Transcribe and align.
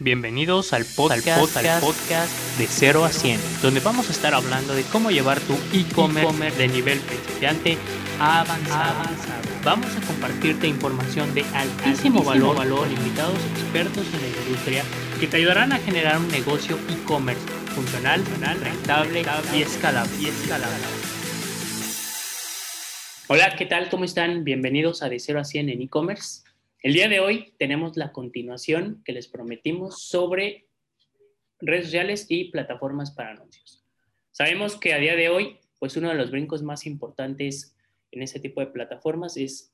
Bienvenidos 0.00 0.72
al 0.72 0.84
podcast, 0.84 1.56
al 1.56 1.80
podcast, 1.80 2.58
de 2.58 2.66
0 2.66 3.04
a 3.04 3.10
100, 3.10 3.38
donde 3.62 3.78
vamos 3.78 4.08
a 4.08 4.12
estar 4.12 4.34
hablando 4.34 4.74
de 4.74 4.82
cómo 4.82 5.12
llevar 5.12 5.38
tu 5.38 5.54
e-commerce 5.72 6.58
de 6.58 6.66
nivel 6.66 6.98
principiante 6.98 7.78
a 8.18 8.40
avanzado. 8.40 9.04
Vamos 9.62 9.94
a 9.94 10.00
compartirte 10.04 10.66
información 10.66 11.32
de 11.32 11.44
altísimo, 11.54 12.24
valor, 12.24 12.56
valor, 12.56 12.88
invitados 12.90 13.38
expertos 13.52 14.04
en 14.14 14.22
la 14.22 14.42
industria 14.42 14.82
que 15.20 15.28
te 15.28 15.36
ayudarán 15.36 15.72
a 15.72 15.78
generar 15.78 16.18
un 16.18 16.26
negocio 16.26 16.76
e-commerce 16.90 17.46
funcional, 17.72 18.24
rentable 18.60 19.24
y 19.54 19.62
escalable. 19.62 20.12
y 20.18 20.26
escalable. 20.26 20.74
Hola, 23.28 23.54
¿qué 23.56 23.66
tal? 23.66 23.88
¿Cómo 23.90 24.04
están? 24.04 24.42
Bienvenidos 24.42 25.04
a 25.04 25.08
De 25.08 25.20
0 25.20 25.38
a 25.38 25.44
100 25.44 25.68
en 25.68 25.82
e-commerce. 25.82 26.42
El 26.84 26.92
día 26.92 27.08
de 27.08 27.18
hoy 27.18 27.54
tenemos 27.58 27.96
la 27.96 28.12
continuación 28.12 29.00
que 29.06 29.14
les 29.14 29.26
prometimos 29.26 30.02
sobre 30.02 30.66
redes 31.58 31.86
sociales 31.86 32.26
y 32.28 32.50
plataformas 32.50 33.10
para 33.10 33.30
anuncios. 33.30 33.82
Sabemos 34.32 34.76
que 34.76 34.92
a 34.92 34.98
día 34.98 35.16
de 35.16 35.30
hoy, 35.30 35.60
pues 35.78 35.96
uno 35.96 36.10
de 36.10 36.14
los 36.14 36.30
brincos 36.30 36.62
más 36.62 36.84
importantes 36.84 37.74
en 38.10 38.20
ese 38.20 38.38
tipo 38.38 38.60
de 38.60 38.66
plataformas 38.66 39.38
es 39.38 39.72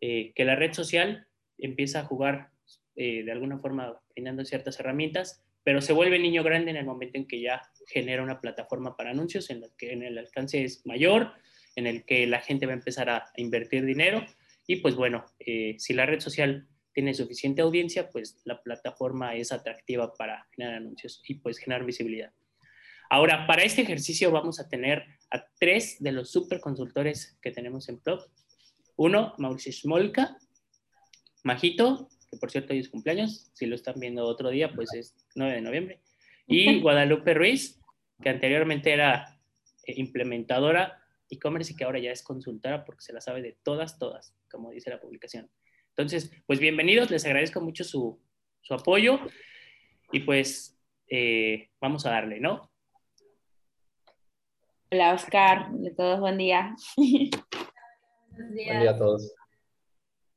eh, 0.00 0.32
que 0.34 0.46
la 0.46 0.56
red 0.56 0.72
social 0.72 1.26
empieza 1.58 2.00
a 2.00 2.04
jugar 2.04 2.52
eh, 2.94 3.22
de 3.22 3.32
alguna 3.32 3.58
forma 3.58 4.00
brindando 4.14 4.42
ciertas 4.46 4.80
herramientas, 4.80 5.44
pero 5.62 5.82
se 5.82 5.92
vuelve 5.92 6.18
niño 6.18 6.42
grande 6.42 6.70
en 6.70 6.78
el 6.78 6.86
momento 6.86 7.18
en 7.18 7.26
que 7.26 7.42
ya 7.42 7.70
genera 7.86 8.22
una 8.22 8.40
plataforma 8.40 8.96
para 8.96 9.10
anuncios 9.10 9.50
en 9.50 9.60
la 9.60 9.68
que 9.76 9.92
en 9.92 10.02
el 10.02 10.16
alcance 10.16 10.64
es 10.64 10.86
mayor, 10.86 11.32
en 11.74 11.86
el 11.86 12.06
que 12.06 12.26
la 12.26 12.40
gente 12.40 12.64
va 12.64 12.72
a 12.72 12.76
empezar 12.76 13.10
a 13.10 13.30
invertir 13.36 13.84
dinero 13.84 14.24
y 14.66 14.76
pues 14.76 14.94
bueno, 14.96 15.24
eh, 15.38 15.76
si 15.78 15.94
la 15.94 16.06
red 16.06 16.20
social 16.20 16.66
tiene 16.92 17.14
suficiente 17.14 17.62
audiencia, 17.62 18.10
pues 18.10 18.40
la 18.44 18.62
plataforma 18.62 19.34
es 19.36 19.52
atractiva 19.52 20.14
para 20.14 20.46
generar 20.52 20.76
anuncios 20.76 21.22
y 21.28 21.34
pues 21.34 21.58
generar 21.58 21.84
visibilidad. 21.84 22.32
Ahora, 23.10 23.46
para 23.46 23.62
este 23.62 23.82
ejercicio 23.82 24.30
vamos 24.32 24.58
a 24.58 24.68
tener 24.68 25.04
a 25.30 25.46
tres 25.58 25.96
de 26.00 26.12
los 26.12 26.30
super 26.30 26.60
consultores 26.60 27.38
que 27.40 27.52
tenemos 27.52 27.88
en 27.88 28.00
Plug. 28.00 28.20
Uno, 28.96 29.34
Mauricio 29.38 29.72
Smolka, 29.72 30.36
Majito, 31.44 32.08
que 32.30 32.36
por 32.38 32.50
cierto 32.50 32.72
hoy 32.72 32.80
es 32.80 32.88
cumpleaños, 32.88 33.50
si 33.54 33.66
lo 33.66 33.76
están 33.76 34.00
viendo 34.00 34.24
otro 34.24 34.50
día, 34.50 34.72
pues 34.74 34.92
es 34.94 35.14
9 35.34 35.54
de 35.54 35.60
noviembre. 35.60 36.00
Y 36.46 36.80
Guadalupe 36.80 37.34
Ruiz, 37.34 37.78
que 38.20 38.30
anteriormente 38.30 38.92
era 38.92 39.38
eh, 39.84 39.94
implementadora 39.96 41.05
e-commerce 41.30 41.72
y 41.72 41.76
que 41.76 41.84
ahora 41.84 41.98
ya 41.98 42.10
es 42.10 42.22
consultora 42.22 42.84
porque 42.84 43.02
se 43.02 43.12
la 43.12 43.20
sabe 43.20 43.42
de 43.42 43.58
todas, 43.62 43.98
todas, 43.98 44.34
como 44.50 44.70
dice 44.70 44.90
la 44.90 45.00
publicación. 45.00 45.50
Entonces, 45.90 46.30
pues 46.46 46.60
bienvenidos, 46.60 47.10
les 47.10 47.24
agradezco 47.24 47.60
mucho 47.60 47.84
su, 47.84 48.20
su 48.60 48.74
apoyo 48.74 49.18
y 50.12 50.20
pues 50.20 50.78
eh, 51.08 51.70
vamos 51.80 52.06
a 52.06 52.10
darle, 52.10 52.40
¿no? 52.40 52.70
Hola 54.90 55.14
Oscar, 55.14 55.70
de 55.72 55.90
todos 55.90 56.20
buen 56.20 56.38
día. 56.38 56.76
Buen 56.96 58.54
día 58.54 58.90
a 58.90 58.96
todos. 58.96 59.34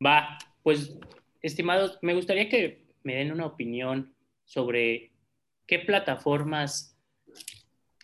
Va, 0.04 0.38
pues 0.64 0.98
estimados, 1.42 2.00
me 2.02 2.14
gustaría 2.14 2.50
que 2.50 2.86
me 3.04 3.16
den 3.16 3.32
una 3.32 3.46
opinión 3.46 4.16
sobre 4.46 5.12
qué 5.68 5.80
plataformas. 5.80 6.98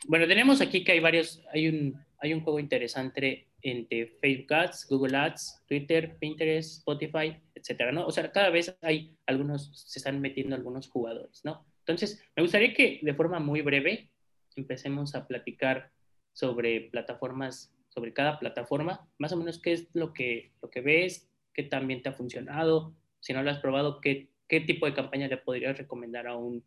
Bueno, 0.08 0.28
tenemos 0.28 0.62
aquí 0.62 0.84
que 0.84 0.92
hay 0.92 1.00
varios, 1.00 1.44
hay 1.52 1.68
un, 1.68 2.05
hay 2.20 2.34
un 2.34 2.42
juego 2.42 2.60
interesante 2.60 3.48
entre 3.62 4.08
Facebook 4.22 4.54
Ads, 4.54 4.88
Google 4.90 5.18
Ads, 5.18 5.64
Twitter, 5.68 6.18
Pinterest, 6.20 6.80
Spotify, 6.80 7.36
etcétera, 7.54 7.92
¿no? 7.92 8.06
O 8.06 8.12
sea, 8.12 8.32
cada 8.32 8.50
vez 8.50 8.78
hay 8.82 9.16
algunos, 9.26 9.72
se 9.74 10.00
están 10.00 10.22
metiendo 10.22 10.56
algunos 10.56 10.88
jugadores, 10.88 11.42
¿no? 11.44 11.66
Entonces, 11.80 12.24
me 12.36 12.44
gustaría 12.44 12.74
que 12.74 13.00
de 13.02 13.14
forma 13.14 13.40
muy 13.40 13.62
breve 13.62 14.10
empecemos 14.56 15.16
a 15.16 15.28
platicar 15.28 15.92
sobre 16.34 16.82
plataformas, 16.92 17.74
sobre 17.90 18.14
cada 18.14 18.40
plataforma, 18.40 19.08
más 19.18 19.32
o 19.32 19.38
menos 19.38 19.60
qué 19.60 19.74
es 19.74 19.88
lo 19.94 20.14
que, 20.14 20.52
lo 20.62 20.70
que 20.70 20.82
ves, 20.82 21.30
qué 21.54 21.64
también 21.64 22.02
te 22.02 22.10
ha 22.10 22.14
funcionado, 22.14 22.96
si 23.20 23.34
no 23.34 23.42
lo 23.42 23.52
has 23.52 23.60
probado, 23.60 24.02
qué, 24.02 24.30
qué 24.48 24.62
tipo 24.62 24.86
de 24.86 24.94
campaña 24.94 25.28
le 25.28 25.38
podrías 25.38 25.78
recomendar 25.78 26.28
a 26.28 26.36
un 26.36 26.64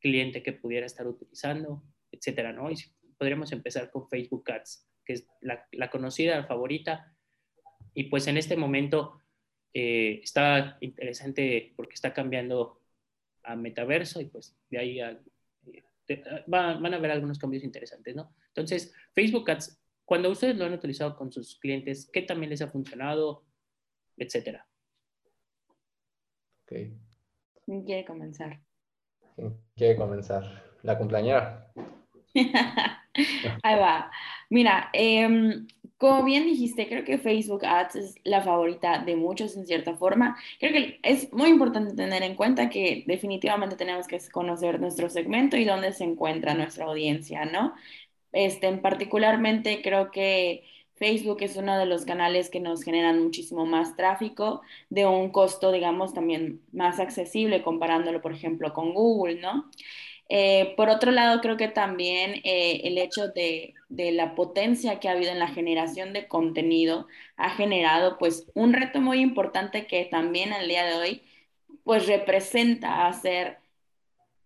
cliente 0.00 0.42
que 0.42 0.52
pudiera 0.52 0.86
estar 0.86 1.06
utilizando, 1.06 1.82
etcétera, 2.12 2.52
¿no? 2.52 2.68
Podríamos 3.24 3.52
empezar 3.52 3.90
con 3.90 4.06
Facebook 4.06 4.44
Ads, 4.50 4.86
que 5.02 5.14
es 5.14 5.26
la, 5.40 5.66
la 5.72 5.88
conocida, 5.90 6.36
la 6.36 6.46
favorita. 6.46 7.10
Y 7.94 8.04
pues 8.04 8.26
en 8.26 8.36
este 8.36 8.54
momento 8.54 9.18
eh, 9.72 10.20
está 10.22 10.76
interesante 10.82 11.72
porque 11.74 11.94
está 11.94 12.12
cambiando 12.12 12.82
a 13.44 13.56
metaverso 13.56 14.20
y 14.20 14.26
pues 14.26 14.54
de 14.68 14.78
ahí 14.78 15.00
a, 15.00 15.18
eh, 15.72 16.44
van 16.46 16.92
a 16.92 16.96
haber 16.98 17.12
algunos 17.12 17.38
cambios 17.38 17.64
interesantes, 17.64 18.14
¿no? 18.14 18.34
Entonces, 18.48 18.94
Facebook 19.14 19.50
Ads, 19.50 19.80
cuando 20.04 20.28
ustedes 20.28 20.58
lo 20.58 20.66
han 20.66 20.74
utilizado 20.74 21.16
con 21.16 21.32
sus 21.32 21.58
clientes, 21.58 22.10
¿qué 22.12 22.20
también 22.20 22.50
les 22.50 22.60
ha 22.60 22.68
funcionado, 22.68 23.46
etcétera? 24.18 24.68
Ok. 26.64 26.72
¿Quién 27.64 27.84
quiere 27.84 28.04
comenzar? 28.04 28.60
¿Quién 29.34 29.56
quiere 29.74 29.96
comenzar? 29.96 30.62
La 30.82 30.98
cumpleañera. 30.98 31.72
Ahí 33.62 33.78
va. 33.78 34.10
Mira, 34.50 34.90
em, 34.92 35.66
como 35.98 36.24
bien 36.24 36.44
dijiste, 36.44 36.88
creo 36.88 37.04
que 37.04 37.18
Facebook 37.18 37.64
Ads 37.64 37.96
es 37.96 38.14
la 38.24 38.42
favorita 38.42 38.98
de 38.98 39.16
muchos 39.16 39.56
en 39.56 39.66
cierta 39.66 39.96
forma. 39.96 40.36
Creo 40.58 40.72
que 40.72 41.00
es 41.02 41.32
muy 41.32 41.48
importante 41.50 41.94
tener 41.94 42.22
en 42.22 42.34
cuenta 42.36 42.68
que 42.70 43.04
definitivamente 43.06 43.76
tenemos 43.76 44.06
que 44.06 44.18
conocer 44.32 44.80
nuestro 44.80 45.08
segmento 45.08 45.56
y 45.56 45.64
dónde 45.64 45.92
se 45.92 46.04
encuentra 46.04 46.54
nuestra 46.54 46.86
audiencia, 46.86 47.44
¿no? 47.44 47.74
Este, 48.32 48.72
particularmente 48.78 49.82
creo 49.82 50.10
que 50.10 50.64
Facebook 50.96 51.38
es 51.42 51.56
uno 51.56 51.78
de 51.78 51.86
los 51.86 52.04
canales 52.04 52.50
que 52.50 52.60
nos 52.60 52.82
generan 52.84 53.22
muchísimo 53.22 53.66
más 53.66 53.96
tráfico 53.96 54.62
de 54.90 55.06
un 55.06 55.30
costo, 55.30 55.72
digamos, 55.72 56.14
también 56.14 56.62
más 56.72 57.00
accesible 57.00 57.62
comparándolo, 57.62 58.20
por 58.22 58.32
ejemplo, 58.32 58.72
con 58.72 58.94
Google, 58.94 59.40
¿no? 59.40 59.70
Eh, 60.28 60.74
por 60.76 60.88
otro 60.88 61.10
lado, 61.12 61.40
creo 61.40 61.56
que 61.56 61.68
también 61.68 62.40
eh, 62.44 62.80
el 62.84 62.98
hecho 62.98 63.28
de, 63.28 63.74
la 63.88 64.34
potencia 64.34 64.98
que 64.98 65.08
ha 65.08 65.12
habido 65.12 65.30
en 65.30 65.38
la 65.38 65.48
generación 65.48 66.12
de 66.12 66.26
contenido 66.26 67.06
ha 67.36 67.50
generado 67.50 68.18
pues 68.18 68.46
un 68.54 68.72
reto 68.72 69.00
muy 69.00 69.20
importante 69.20 69.86
que 69.86 70.04
también 70.06 70.52
al 70.52 70.68
día 70.68 70.84
de 70.84 70.94
hoy 70.94 71.22
pues 71.84 72.06
representa 72.06 73.06
hacer 73.06 73.58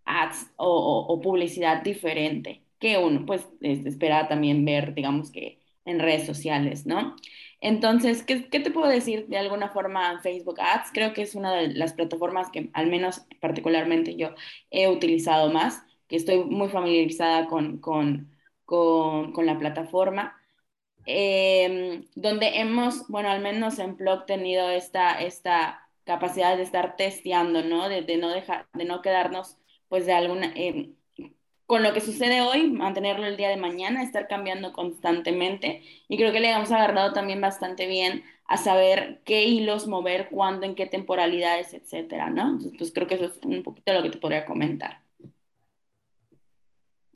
ads 0.05 0.51
o, 0.57 1.21
publicidad 1.23 1.83
diferente 1.83 2.63
que 2.79 2.99
uno 2.99 3.25
pues 3.27 3.47
espera 3.63 4.29
también 4.29 4.65
ver 4.65 4.95
digamos 4.95 5.31
que 5.31 5.59
en 5.85 5.99
redes 6.01 6.27
sociales, 6.27 6.87
¿no? 6.87 7.17
Entonces, 7.61 8.23
¿qué, 8.23 8.37
te 8.37 8.71
puedo 8.71 8.89
decir 8.89 9.27
de 9.29 9.39
alguna 9.39 9.69
forma 9.71 10.21
Facebook 10.21 10.61
Ads? 10.61 10.91
Creo 10.93 11.13
que 11.13 11.23
es 11.23 11.35
una 11.35 11.53
de 11.55 11.69
las 11.75 11.93
plataformas 11.93 12.51
que 12.51 12.71
al 12.73 12.87
menos 12.89 13.27
particularmente 13.41 14.17
yo 14.17 14.35
he 14.71 14.89
utilizado 14.89 15.51
más, 15.53 15.83
que 16.07 16.17
estoy 16.17 16.45
muy 16.45 16.69
familiarizada 16.69 17.47
con, 17.47 17.79
con, 17.79 18.33
con, 18.65 19.47
la 19.47 19.59
plataforma. 19.59 20.35
Em, 21.07 22.05
donde 22.15 22.61
hemos, 22.61 23.09
bueno, 23.09 23.31
al 23.31 23.41
menos 23.41 23.79
en 23.79 23.97
Blog 23.97 24.27
tenido 24.27 24.71
esta, 24.71 25.21
esta 25.23 25.89
capacidad 26.05 26.57
de 26.57 26.63
estar 26.65 26.97
testeando, 26.97 27.63
¿no? 27.65 27.89
De, 27.89 28.03
no 28.19 28.31
dejar, 28.31 28.69
de 28.75 28.85
no 28.85 29.03
quedarnos, 29.03 29.59
pues, 29.89 30.07
de 30.07 30.13
alguna, 30.13 30.53
em, 30.55 30.95
con 31.69 31.83
lo 31.83 31.93
que 31.93 32.01
sucede 32.01 32.41
hoy, 32.41 32.71
mantenerlo 32.71 33.27
el 33.27 33.37
día 33.37 33.51
de 33.51 33.59
mañana, 33.59 34.03
estar 34.03 34.27
cambiando 34.27 34.73
constantemente. 34.73 35.83
Y 36.09 36.17
creo 36.17 36.33
que 36.33 36.41
le 36.41 36.51
hemos 36.51 36.73
agarrado 36.73 37.13
también 37.13 37.43
bastante 37.43 37.87
bien 37.87 38.25
a 38.47 38.57
saber 38.57 39.21
qué 39.27 39.45
hilos 39.45 39.87
mover, 39.87 40.31
cuándo, 40.31 40.65
en 40.65 40.75
qué 40.75 40.87
temporalidades, 40.87 41.75
etcétera, 41.75 42.31
¿no? 42.31 42.53
Entonces, 42.53 42.73
pues 42.79 42.91
creo 42.91 43.07
que 43.07 43.17
eso 43.17 43.27
es 43.27 43.39
un 43.45 43.63
poquito 43.63 43.93
lo 43.93 44.03
que 44.03 44.09
te 44.09 44.17
podría 44.17 44.47
comentar. 44.47 45.03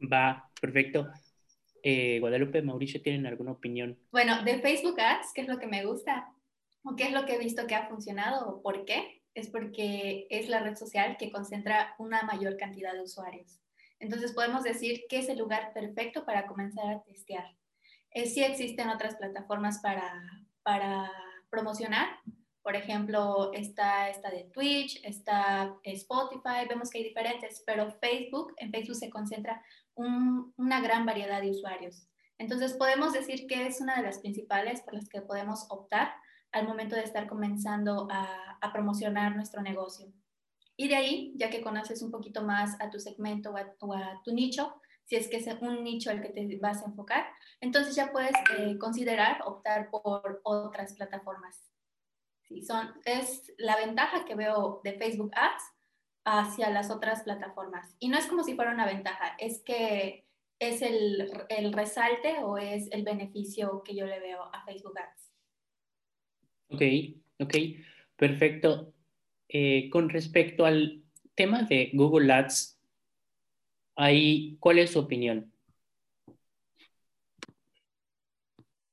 Va, 0.00 0.50
perfecto. 0.61 1.09
Eh, 1.82 2.21
Guadalupe, 2.21 2.61
Mauricio, 2.61 3.00
¿tienen 3.00 3.25
alguna 3.25 3.53
opinión? 3.53 3.99
Bueno, 4.11 4.44
de 4.44 4.59
Facebook 4.59 5.00
Ads, 5.00 5.32
¿qué 5.35 5.41
es 5.41 5.49
lo 5.49 5.59
que 5.59 5.67
me 5.67 5.87
gusta? 5.87 6.31
¿O 6.85 6.94
qué 6.94 7.05
es 7.05 7.12
lo 7.12 7.25
que 7.25 7.37
he 7.37 7.38
visto 7.38 7.67
que 7.67 7.75
ha 7.75 7.88
funcionado? 7.88 8.47
¿O 8.50 8.61
por 8.61 8.85
qué? 8.85 9.23
Es 9.32 9.49
porque 9.49 10.26
es 10.29 10.50
la 10.50 10.61
red 10.61 10.76
social 10.76 11.17
que 11.19 11.32
concentra 11.32 11.94
una 11.99 12.23
mayor 12.25 12.59
cantidad 12.59 12.93
de 12.93 13.00
usuarios. 13.00 13.62
Entonces 14.02 14.32
podemos 14.32 14.64
decir 14.64 15.04
que 15.08 15.20
es 15.20 15.28
el 15.28 15.38
lugar 15.38 15.72
perfecto 15.72 16.25
para 16.25 16.49
comenzar 16.49 16.90
a 16.90 17.02
testear. 17.04 17.46
Eh, 18.10 18.26
sí 18.26 18.43
existen 18.43 18.88
otras 18.88 19.14
plataformas 19.14 19.78
para, 19.81 20.12
para 20.64 21.08
promocionar. 21.50 22.08
Por 22.64 22.75
ejemplo, 22.75 23.52
está 23.52 24.08
esta 24.10 24.28
de 24.31 24.50
Twitch, 24.52 25.00
está 25.04 25.76
Spotify, 25.84 26.66
vemos 26.69 26.90
que 26.90 26.99
hay 26.99 27.04
diferentes, 27.04 27.62
pero 27.64 27.93
Facebook, 28.00 28.52
en 28.56 28.72
Facebook 28.72 28.96
se 28.96 29.08
concentra 29.08 29.62
una 29.94 30.81
gran 30.81 31.06
variedad 31.06 31.40
de 31.40 31.50
usuarios. 31.50 32.08
Entonces 32.38 32.72
podemos 32.72 33.12
decir 33.12 33.46
que 33.46 33.69
es 33.69 33.81
una 33.81 33.94
de 33.94 34.02
las 34.02 34.19
principales 34.19 34.82
por 34.82 34.94
las 34.94 35.08
que 35.08 35.22
podemos 35.22 35.66
optar 35.70 36.12
al 36.50 36.66
momento 36.66 36.96
de 36.96 37.04
estar 37.04 37.28
comenzando 37.28 38.08
a, 38.10 38.58
a 38.60 38.72
promocionar 38.72 39.37
nuestro 39.37 39.62
negocio. 39.62 40.12
Y 40.82 40.88
de 40.88 40.96
ahí, 40.96 41.32
ya 41.37 41.49
que 41.49 41.62
conoces 41.62 42.02
un 42.02 42.11
poquito 42.11 42.43
más 42.43 42.76
a 42.81 42.90
tu 42.90 42.99
segmento 42.99 43.52
o 43.52 43.93
a, 43.94 44.20
tu 44.25 44.34
nicho, 44.34 44.75
si 45.05 45.14
es 45.14 45.29
que 45.29 45.37
es 45.37 45.46
un 45.61 45.84
nicho 45.84 46.11
al 46.11 46.20
que 46.20 46.31
te 46.31 46.58
vas 46.61 46.82
a 46.82 46.87
enfocar, 46.87 47.25
entonces 47.61 47.94
ya 47.94 48.11
puedes 48.11 48.32
eh, 48.58 48.76
considerar 48.79 49.43
optar 49.44 49.90
por 49.90 50.40
otras 50.43 50.94
plataformas. 50.94 51.70
Sí, 52.49 52.62
son, 52.62 52.93
es 53.05 53.55
la 53.58 53.76
ventaja 53.76 54.25
que 54.25 54.34
veo 54.34 54.81
de 54.82 54.94
Facebook 54.94 55.31
Ads 55.37 55.62
hacia 56.25 56.69
las 56.69 56.90
otras 56.90 57.23
plataformas. 57.23 57.94
Y 58.00 58.08
no 58.08 58.19
es 58.19 58.26
como 58.26 58.43
si 58.43 58.56
fuera 58.56 58.73
una 58.73 58.87
ventaja, 58.87 59.37
es 59.38 59.62
que 59.62 60.26
es 60.58 60.82
el, 60.82 61.31
el 61.49 61.73
resalte 61.73 62.43
o 62.43 62.58
es 62.58 62.90
el 62.90 63.05
beneficio 63.05 63.85
que 63.85 63.94
yo 63.94 64.05
le 64.05 64.19
veo 64.19 64.43
a 64.52 64.64
Facebook 64.64 64.99
Ads. 64.99 65.32
Ok, 66.70 66.82
ok, 67.38 67.55
perfecto. 68.17 68.93
Eh, 69.54 69.90
con 69.90 70.08
respecto 70.08 70.64
al 70.64 71.02
tema 71.34 71.64
de 71.64 71.90
Google 71.93 72.32
Ads, 72.32 72.81
ahí, 73.96 74.56
¿cuál 74.58 74.78
es 74.78 74.93
su 74.93 75.00
opinión? 75.00 75.52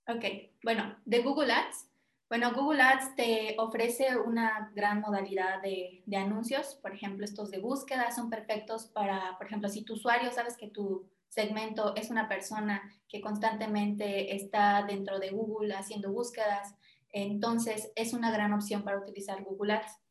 Ok, 0.05 0.25
bueno, 0.61 0.97
de 1.05 1.21
Google 1.21 1.53
Ads, 1.53 1.87
bueno, 2.27 2.53
Google 2.53 2.81
Ads 2.81 3.15
te 3.15 3.55
ofrece 3.57 4.17
una 4.17 4.69
gran 4.75 4.99
modalidad 4.99 5.61
de, 5.61 6.03
de, 6.05 6.17
anuncios. 6.17 6.75
Por 6.81 6.93
ejemplo, 6.93 7.23
estos 7.23 7.51
de 7.51 7.59
búsqueda 7.59 8.11
son 8.11 8.29
perfectos 8.29 8.87
para, 8.87 9.37
por 9.37 9.47
ejemplo, 9.47 9.69
si 9.69 9.85
tu 9.85 9.93
usuario 9.93 10.29
sabes 10.33 10.57
que 10.57 10.67
tu 10.67 11.09
segmento 11.29 11.95
es 11.95 12.09
una 12.09 12.27
persona 12.27 12.83
que 13.07 13.21
constantemente 13.21 14.35
está 14.35 14.83
dentro 14.83 15.19
de 15.19 15.29
Google 15.29 15.73
haciendo 15.73 16.11
búsquedas, 16.11 16.75
entonces 17.13 17.93
es 17.95 18.13
una 18.13 18.29
gran 18.29 18.51
opción 18.51 18.83
para 18.83 18.99
utilizar 18.99 19.41
Google 19.41 19.73
Ads. 19.75 20.08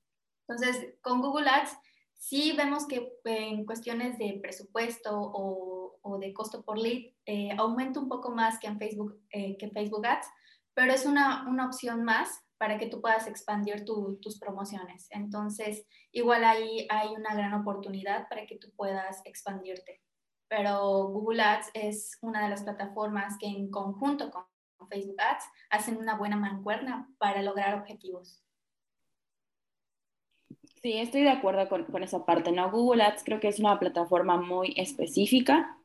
Entonces, 0.48 0.94
con 1.02 1.20
Google 1.20 1.50
Ads 1.50 1.76
sí 2.14 2.52
vemos 2.56 2.86
que 2.86 3.12
en 3.24 3.66
cuestiones 3.66 4.18
de 4.18 4.38
presupuesto 4.42 5.10
o, 5.12 5.98
o 6.02 6.18
de 6.18 6.32
costo 6.32 6.64
por 6.64 6.78
lead 6.78 7.12
eh, 7.26 7.50
aumenta 7.58 8.00
un 8.00 8.08
poco 8.08 8.30
más 8.30 8.58
que 8.58 8.66
en 8.66 8.78
Facebook, 8.78 9.20
eh, 9.30 9.56
que 9.58 9.70
Facebook 9.70 10.06
Ads, 10.06 10.26
pero 10.74 10.92
es 10.92 11.06
una, 11.06 11.46
una, 11.48 11.66
opción 11.66 12.04
más 12.04 12.44
para 12.56 12.78
que 12.78 12.86
tú 12.86 13.00
puedas 13.00 13.26
expandir 13.26 13.84
tus 13.84 14.38
promociones. 14.40 15.06
Entonces, 15.10 15.86
igual 16.12 16.44
ahí 16.44 16.86
hay 16.90 17.08
una 17.10 17.34
gran 17.34 17.54
oportunidad 17.54 18.28
para 18.28 18.46
que 18.46 18.58
tú 18.58 18.68
puedas 18.76 19.20
expandirte. 19.24 20.00
Pero 20.48 21.08
Google 21.08 21.42
Ads 21.42 21.70
es 21.74 22.18
una 22.20 22.42
de 22.42 22.48
las 22.48 22.62
plataformas 22.62 23.36
que 23.38 23.46
en 23.46 23.70
conjunto 23.70 24.30
con 24.30 24.44
Facebook 24.88 25.20
Ads 25.20 25.44
hacen 25.70 25.98
una 25.98 26.16
buena 26.16 26.36
mancuerna 26.36 27.08
para 27.18 27.42
lograr 27.42 27.78
objetivos. 27.78 28.42
Sí, 30.82 30.92
estoy 30.98 31.22
de 31.22 31.30
acuerdo 31.30 31.68
con, 31.68 31.84
con, 31.84 32.02
esa 32.02 32.24
parte, 32.24 32.52
¿no? 32.52 32.70
Google 32.70 33.02
Ads 33.02 33.24
creo 33.24 33.40
que 33.40 33.48
es 33.48 33.58
una 33.58 33.78
plataforma 33.80 34.36
muy 34.40 34.74
específica, 34.76 35.76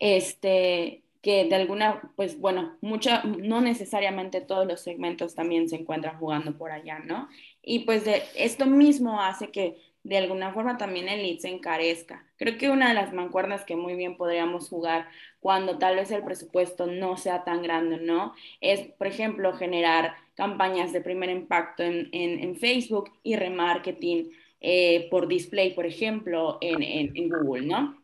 este, 0.00 1.02
que 1.22 1.44
de 1.44 1.54
alguna, 1.54 2.12
pues 2.16 2.40
bueno, 2.40 2.76
mucha, 2.80 3.22
no 3.22 3.60
necesariamente 3.60 4.40
todos 4.40 4.66
los 4.66 4.80
segmentos 4.80 5.36
también 5.36 5.68
se 5.68 5.76
encuentran 5.76 6.18
jugando 6.18 6.58
por 6.58 6.72
allá, 6.72 6.98
¿no? 6.98 7.28
Y 7.62 7.80
pues 7.80 8.04
de, 8.04 8.22
esto 8.36 8.66
mismo 8.66 9.20
hace 9.20 9.50
que 9.52 9.76
de 10.04 10.18
alguna 10.18 10.52
forma 10.52 10.78
también 10.78 11.08
el 11.08 11.22
lead 11.22 11.38
se 11.38 11.48
encarezca. 11.48 12.26
Creo 12.36 12.58
que 12.58 12.70
una 12.70 12.88
de 12.88 12.94
las 12.94 13.12
mancuernas 13.12 13.64
que 13.64 13.76
muy 13.76 13.94
bien 13.94 14.16
podríamos 14.16 14.68
jugar 14.68 15.08
cuando 15.40 15.78
tal 15.78 15.96
vez 15.96 16.10
el 16.10 16.24
presupuesto 16.24 16.86
no 16.86 17.16
sea 17.16 17.44
tan 17.44 17.62
grande, 17.62 17.98
¿no? 17.98 18.34
Es, 18.60 18.80
por 18.98 19.06
ejemplo, 19.06 19.52
generar 19.54 20.14
campañas 20.34 20.92
de 20.92 21.00
primer 21.00 21.30
impacto 21.30 21.82
en, 21.82 22.08
en, 22.12 22.56
Facebook 22.56 23.12
y 23.22 23.36
remarketing 23.36 24.30
eh, 24.60 25.08
por 25.10 25.28
display, 25.28 25.74
por 25.74 25.86
ejemplo, 25.86 26.58
en, 26.60 26.82
en 26.82 27.28
Google, 27.28 27.66
¿no? 27.66 28.02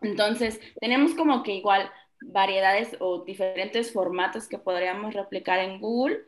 Entonces, 0.00 0.60
tenemos 0.80 1.14
como 1.14 1.42
que 1.42 1.54
igual 1.54 1.90
variedades 2.20 2.96
o 3.00 3.24
diferentes 3.24 3.92
formatos 3.92 4.48
que 4.48 4.58
podríamos 4.58 5.14
replicar 5.14 5.60
en 5.60 5.80
Google, 5.80 6.18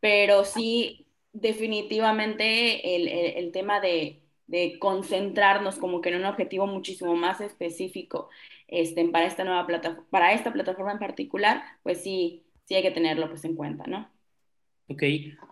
pero 0.00 0.44
sí 0.44 1.06
definitivamente 1.32 2.96
el, 2.96 3.08
el 3.08 3.52
tema 3.52 3.80
de 3.80 4.23
de 4.46 4.78
concentrarnos 4.78 5.76
como 5.76 6.00
que 6.00 6.10
en 6.10 6.16
un 6.16 6.26
objetivo 6.26 6.66
muchísimo 6.66 7.16
más 7.16 7.40
específico 7.40 8.28
este, 8.68 9.04
para, 9.08 9.26
esta 9.26 9.44
nueva 9.44 9.66
plataforma, 9.66 10.06
para 10.10 10.32
esta 10.32 10.52
plataforma 10.52 10.92
en 10.92 10.98
particular, 10.98 11.62
pues 11.82 12.02
sí, 12.02 12.44
sí 12.64 12.74
hay 12.74 12.82
que 12.82 12.90
tenerlo 12.90 13.28
pues 13.28 13.44
en 13.44 13.56
cuenta, 13.56 13.86
¿no? 13.86 14.08
Ok. 14.88 15.02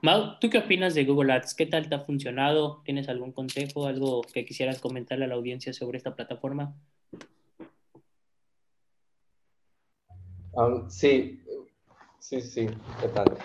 Mau, 0.03 0.39
¿tú 0.41 0.51
qué 0.51 0.59
opinas 0.59 0.95
de 0.95 1.05
Google 1.07 1.33
Ads? 1.33 1.55
¿Qué 1.55 1.65
tal 1.65 1.89
te 1.89 1.95
ha 1.95 2.01
funcionado? 2.01 2.83
¿Tienes 2.85 3.09
algún 3.09 3.33
consejo, 3.33 3.87
algo 3.87 4.21
que 4.23 4.45
quisieras 4.45 4.79
comentarle 4.79 5.25
a 5.25 5.29
la 5.29 5.37
audiencia 5.37 5.73
sobre 5.73 5.97
esta 5.97 6.15
plataforma? 6.15 6.75
Um, 10.53 10.91
sí, 10.91 11.41
sí, 12.19 12.43
sí, 12.43 12.67
¿qué 13.01 13.09
tal? 13.09 13.39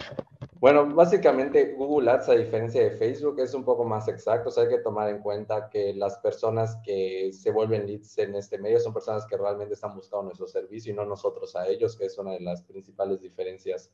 Bueno, 0.59 0.87
básicamente 0.87 1.75
Google 1.75 2.09
Ads, 2.09 2.29
a 2.29 2.33
diferencia 2.33 2.81
de 2.81 2.91
Facebook, 2.91 3.39
es 3.39 3.53
un 3.53 3.63
poco 3.63 3.83
más 3.83 4.07
exacto. 4.07 4.49
O 4.49 4.51
sea, 4.51 4.63
hay 4.63 4.69
que 4.69 4.79
tomar 4.79 5.07
en 5.09 5.19
cuenta 5.19 5.69
que 5.69 5.93
las 5.93 6.17
personas 6.17 6.77
que 6.83 7.31
se 7.31 7.51
vuelven 7.51 7.85
leads 7.85 8.17
en 8.17 8.33
este 8.33 8.57
medio 8.57 8.79
son 8.79 8.93
personas 8.93 9.27
que 9.27 9.37
realmente 9.37 9.75
están 9.75 9.93
buscando 9.93 10.23
nuestro 10.23 10.47
servicio 10.47 10.91
y 10.91 10.95
no 10.95 11.05
nosotros 11.05 11.55
a 11.55 11.67
ellos, 11.67 11.95
que 11.95 12.05
es 12.05 12.17
una 12.17 12.31
de 12.31 12.39
las 12.39 12.63
principales 12.63 13.21
diferencias 13.21 13.91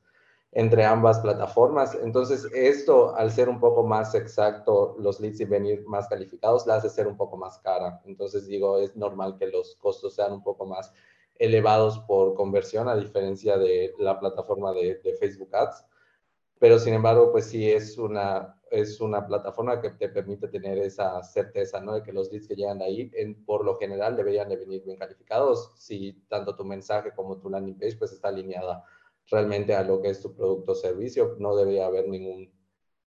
entre 0.53 0.85
ambas 0.85 1.19
plataformas. 1.19 1.95
Entonces, 1.95 2.45
esto, 2.53 3.13
al 3.15 3.31
ser 3.31 3.49
un 3.49 3.59
poco 3.59 3.83
más 3.83 4.15
exacto, 4.15 4.95
los 4.99 5.19
leads 5.19 5.41
y 5.41 5.45
venir 5.45 5.83
más 5.85 6.07
calificados, 6.07 6.65
la 6.65 6.75
hace 6.75 6.89
ser 6.89 7.07
un 7.07 7.17
poco 7.17 7.35
más 7.35 7.59
cara. 7.59 8.01
Entonces, 8.05 8.47
digo, 8.47 8.77
es 8.77 8.95
normal 8.95 9.35
que 9.37 9.47
los 9.47 9.75
costos 9.75 10.15
sean 10.15 10.31
un 10.31 10.43
poco 10.43 10.65
más 10.65 10.93
elevados 11.35 11.99
por 12.07 12.35
conversión, 12.35 12.87
a 12.87 12.95
diferencia 12.95 13.57
de 13.57 13.93
la 13.97 14.17
plataforma 14.17 14.71
de, 14.71 15.01
de 15.03 15.13
Facebook 15.15 15.53
Ads 15.53 15.83
pero 16.63 16.79
sin 16.79 16.93
embargo, 16.93 17.29
pues 17.29 17.47
sí 17.47 17.69
es 17.69 17.97
una, 17.97 18.55
es 18.71 19.01
una 19.01 19.27
plataforma 19.27 19.81
que 19.81 19.89
te 19.89 20.07
permite 20.07 20.47
tener 20.47 20.77
esa 20.77 21.21
certeza, 21.21 21.81
¿no? 21.81 21.95
De 21.95 22.03
que 22.03 22.13
los 22.13 22.31
leads 22.31 22.47
que 22.47 22.55
llegan 22.55 22.81
ahí, 22.81 23.11
en, 23.15 23.43
por 23.43 23.65
lo 23.65 23.75
general, 23.75 24.15
deberían 24.15 24.47
de 24.47 24.55
venir 24.55 24.81
bien 24.85 24.97
calificados, 24.97 25.73
si 25.77 26.23
tanto 26.29 26.55
tu 26.55 26.63
mensaje 26.63 27.11
como 27.13 27.37
tu 27.37 27.49
landing 27.49 27.77
page, 27.77 27.97
pues 27.97 28.13
está 28.13 28.29
alineada 28.29 28.81
realmente 29.29 29.75
a 29.75 29.83
lo 29.83 30.01
que 30.01 30.07
es 30.07 30.21
tu 30.21 30.33
producto 30.33 30.71
o 30.71 30.75
servicio, 30.75 31.35
no 31.37 31.53
debería 31.53 31.85
haber 31.85 32.07
ningún 32.07 32.49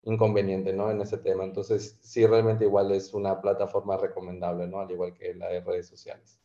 inconveniente, 0.04 0.72
¿no? 0.72 0.88
En 0.88 1.00
ese 1.00 1.18
tema. 1.18 1.42
Entonces, 1.42 1.98
sí, 2.02 2.24
realmente 2.24 2.66
igual 2.66 2.92
es 2.92 3.12
una 3.14 3.40
plataforma 3.40 3.96
recomendable, 3.96 4.68
¿no? 4.68 4.78
Al 4.78 4.92
igual 4.92 5.12
que 5.12 5.34
la 5.34 5.48
de 5.48 5.60
redes 5.60 5.88
sociales. 5.88 6.38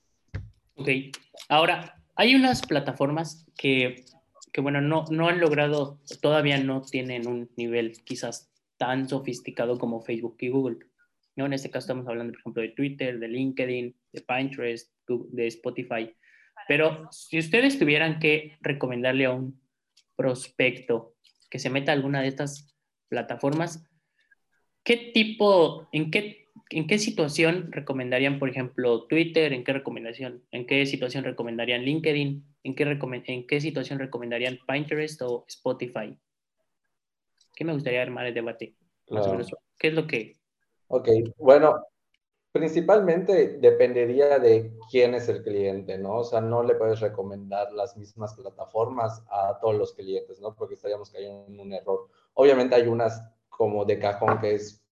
Ok. 0.75 0.89
Ahora, 1.49 2.01
hay 2.15 2.33
unas 2.33 2.65
plataformas 2.65 3.45
que 3.55 4.05
que 4.55 4.61
bueno, 4.61 4.79
no, 4.79 5.03
no 5.11 5.27
han 5.27 5.41
logrado, 5.41 5.99
todavía 6.21 6.57
no 6.57 6.81
tienen 6.81 7.27
un 7.27 7.49
nivel 7.57 7.91
quizás 8.05 8.53
tan 8.77 9.09
sofisticado 9.09 9.77
como 9.77 9.99
Facebook 9.99 10.37
y 10.39 10.47
Google. 10.47 10.77
¿no? 11.35 11.45
En 11.45 11.51
este 11.51 11.69
caso 11.69 11.83
estamos 11.83 12.07
hablando, 12.07 12.31
por 12.31 12.39
ejemplo, 12.39 12.61
de 12.61 12.69
Twitter, 12.69 13.19
de 13.19 13.27
LinkedIn, 13.27 13.93
de 14.13 14.21
Pinterest, 14.21 14.93
de 15.09 15.47
Spotify. 15.47 16.15
Pero 16.69 17.09
si 17.11 17.37
ustedes 17.37 17.77
tuvieran 17.77 18.17
que 18.17 18.55
recomendarle 18.61 19.25
a 19.25 19.33
un 19.33 19.59
prospecto 20.15 21.17
que 21.49 21.59
se 21.59 21.69
meta 21.69 21.91
a 21.91 21.95
alguna 21.95 22.21
de 22.21 22.29
estas 22.29 22.73
plataformas, 23.09 23.85
¿qué 24.85 25.11
tipo, 25.13 25.89
en 25.91 26.11
qué 26.11 26.47
¿en 26.69 26.87
qué 26.87 26.97
situación 26.97 27.73
recomendarían, 27.73 28.39
por 28.39 28.47
ejemplo, 28.47 29.05
Twitter? 29.07 29.51
¿En 29.51 29.65
qué 29.65 29.73
recomendación? 29.73 30.45
¿En 30.51 30.65
qué 30.65 30.85
situación 30.85 31.25
recomendarían 31.25 31.83
LinkedIn? 31.83 32.54
¿En 32.65 32.73
qué, 32.73 32.83
en 33.27 33.45
qué 33.45 33.61
situación 33.61 33.99
recomendarían 33.99 34.57
Pinterest 34.67 35.21
o 35.21 35.45
Spotify? 35.47 36.17
¿Qué 37.55 37.63
me 37.63 37.73
gustaría 37.73 38.01
armar 38.01 38.25
el 38.25 38.33
debate? 38.33 38.75
¿Qué 39.77 39.87
es 39.87 39.93
lo 39.93 40.07
que... 40.07 40.35
Ok, 40.87 41.09
bueno, 41.37 41.85
principalmente 42.51 43.59
dependería 43.59 44.39
de 44.39 44.73
quién 44.89 45.13
es 45.13 45.29
el 45.29 45.43
cliente, 45.43 45.99
¿no? 45.99 46.17
O 46.17 46.23
sea, 46.23 46.41
no 46.41 46.63
le 46.63 46.73
puedes 46.73 47.01
recomendar 47.01 47.71
las 47.71 47.95
mismas 47.97 48.33
plataformas 48.33 49.23
a 49.29 49.59
todos 49.61 49.75
los 49.75 49.93
clientes, 49.93 50.39
¿no? 50.41 50.55
Porque 50.55 50.73
estaríamos 50.73 51.11
cayendo 51.11 51.45
en 51.45 51.59
un 51.59 51.71
error. 51.71 52.09
Obviamente 52.33 52.73
hay 52.73 52.87
unas 52.87 53.23
como 53.47 53.85
de 53.85 53.99
cajón 53.99 54.39
que 54.41 54.55
es 54.55 54.83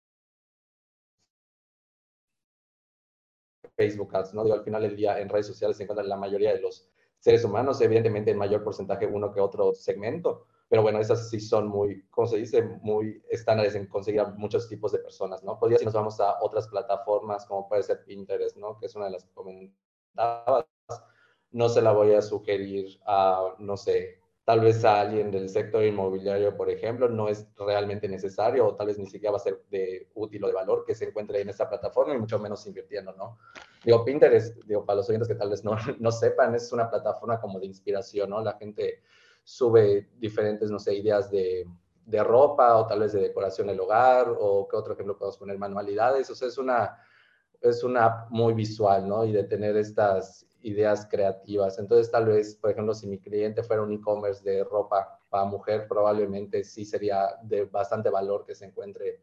Facebook 3.75 4.15
Ads, 4.15 4.35
¿no? 4.35 4.43
Digo, 4.43 4.55
al 4.55 4.63
final 4.63 4.83
del 4.83 4.95
día 4.95 5.19
en 5.19 5.27
redes 5.27 5.47
sociales 5.47 5.75
se 5.75 5.83
encuentran 5.83 6.07
la 6.07 6.17
mayoría 6.17 6.53
de 6.53 6.61
los 6.61 6.87
seres 7.23 7.45
humanos, 7.45 7.79
evidentemente 7.79 8.31
en 8.31 8.37
mayor 8.37 8.65
porcentaje 8.65 9.07
uno 9.07 9.31
que 9.31 9.39
otro 9.39 9.73
segmento, 9.73 10.45
pero 10.67 10.81
bueno, 10.81 10.99
esas 10.99 11.29
sí 11.29 11.39
son 11.39 11.69
muy, 11.69 12.05
¿cómo 12.09 12.27
se 12.27 12.35
dice? 12.35 12.61
Muy 12.81 13.23
estándares 13.29 13.75
en 13.75 13.87
conseguir 13.87 14.19
a 14.19 14.25
muchos 14.31 14.67
tipos 14.67 14.91
de 14.91 14.99
personas, 14.99 15.41
¿no? 15.41 15.57
Podría 15.57 15.77
si 15.77 15.85
nos 15.85 15.93
vamos 15.93 16.19
a 16.19 16.43
otras 16.43 16.67
plataformas 16.67 17.45
como 17.45 17.69
puede 17.69 17.81
ser 17.83 18.03
Pinterest, 18.03 18.57
¿no? 18.57 18.77
Que 18.77 18.87
es 18.87 18.95
una 18.97 19.05
de 19.05 19.11
las 19.11 19.23
que 19.23 19.31
comentabas, 19.33 20.65
no 21.51 21.69
se 21.69 21.81
la 21.81 21.93
voy 21.93 22.13
a 22.13 22.21
sugerir 22.21 22.99
a, 23.05 23.55
no 23.57 23.77
sé, 23.77 24.19
tal 24.45 24.59
vez 24.59 24.83
a 24.83 24.99
alguien 24.99 25.31
del 25.31 25.47
sector 25.47 25.83
inmobiliario, 25.83 26.55
por 26.57 26.69
ejemplo, 26.69 27.07
no 27.07 27.29
es 27.29 27.47
realmente 27.57 28.09
necesario 28.09 28.67
o 28.67 28.75
tal 28.75 28.87
vez 28.87 28.99
ni 28.99 29.05
siquiera 29.05 29.31
va 29.31 29.37
a 29.37 29.41
ser 29.41 29.63
de 29.69 30.09
útil 30.15 30.43
o 30.43 30.47
de 30.47 30.53
valor 30.53 30.83
que 30.85 30.95
se 30.95 31.05
encuentre 31.05 31.39
en 31.41 31.49
esta 31.49 31.69
plataforma 31.69 32.13
y 32.13 32.17
mucho 32.17 32.39
menos 32.39 32.65
invirtiendo, 32.67 33.13
¿no? 33.13 33.39
Digo, 33.85 34.03
Pinterest, 34.03 34.57
digo, 34.65 34.85
para 34.85 34.97
los 34.97 35.09
oyentes 35.09 35.29
que 35.29 35.35
tal 35.35 35.49
vez 35.49 35.63
no, 35.63 35.75
no 35.99 36.11
sepan, 36.11 36.55
es 36.55 36.71
una 36.73 36.89
plataforma 36.89 37.39
como 37.39 37.59
de 37.59 37.67
inspiración, 37.67 38.29
¿no? 38.29 38.41
La 38.41 38.53
gente 38.53 39.01
sube 39.43 40.09
diferentes, 40.17 40.69
no 40.69 40.79
sé, 40.79 40.93
ideas 40.95 41.31
de, 41.31 41.65
de 42.05 42.23
ropa 42.23 42.75
o 42.75 42.85
tal 42.85 42.99
vez 42.99 43.13
de 43.13 43.21
decoración 43.21 43.67
del 43.67 43.79
hogar 43.79 44.27
o 44.37 44.67
qué 44.67 44.75
otro 44.75 44.93
ejemplo 44.93 45.17
podemos 45.17 45.37
poner, 45.37 45.57
manualidades, 45.57 46.29
o 46.29 46.35
sea, 46.35 46.49
es 46.49 46.57
una, 46.57 46.97
es 47.69 47.83
una 47.83 48.05
app 48.05 48.31
muy 48.31 48.53
visual, 48.53 49.07
¿no? 49.07 49.25
Y 49.25 49.31
de 49.31 49.43
tener 49.43 49.77
estas 49.77 50.45
ideas 50.61 51.07
creativas. 51.09 51.77
Entonces, 51.79 52.11
tal 52.11 52.25
vez, 52.25 52.55
por 52.55 52.71
ejemplo, 52.71 52.93
si 52.93 53.07
mi 53.07 53.19
cliente 53.19 53.63
fuera 53.63 53.81
un 53.81 53.91
e-commerce 53.91 54.43
de 54.43 54.63
ropa 54.63 55.19
para 55.29 55.45
mujer, 55.45 55.87
probablemente 55.87 56.63
sí 56.63 56.85
sería 56.85 57.37
de 57.43 57.65
bastante 57.65 58.09
valor 58.09 58.45
que 58.45 58.55
se 58.55 58.65
encuentre 58.65 59.21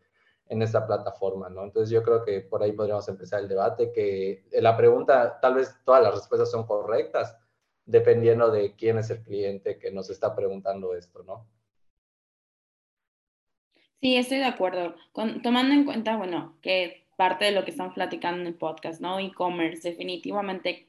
en 0.49 0.63
esta 0.63 0.87
plataforma, 0.87 1.49
¿no? 1.49 1.65
Entonces, 1.65 1.91
yo 1.91 2.03
creo 2.03 2.25
que 2.25 2.41
por 2.41 2.63
ahí 2.63 2.73
podríamos 2.73 3.09
empezar 3.09 3.41
el 3.41 3.49
debate, 3.49 3.93
que 3.93 4.45
la 4.53 4.77
pregunta, 4.77 5.39
tal 5.41 5.55
vez 5.55 5.75
todas 5.85 6.03
las 6.03 6.15
respuestas 6.15 6.51
son 6.51 6.67
correctas, 6.67 7.37
dependiendo 7.85 8.51
de 8.51 8.75
quién 8.75 8.99
es 8.99 9.11
el 9.11 9.23
cliente 9.23 9.79
que 9.79 9.91
nos 9.91 10.11
está 10.11 10.35
preguntando 10.35 10.95
esto, 10.95 11.23
¿no? 11.23 11.47
Sí, 14.01 14.17
estoy 14.17 14.39
de 14.39 14.47
acuerdo. 14.47 14.95
tomando 15.43 15.75
en 15.75 15.85
cuenta, 15.85 16.17
bueno, 16.17 16.57
que 16.63 17.07
parte 17.21 17.45
de 17.45 17.51
lo 17.51 17.67
que 17.67 17.71
estamos 17.71 17.93
platicando 17.93 18.41
en 18.41 18.47
el 18.47 18.55
podcast, 18.55 18.99
¿no? 18.99 19.19
E-commerce, 19.19 19.87
definitivamente 19.87 20.89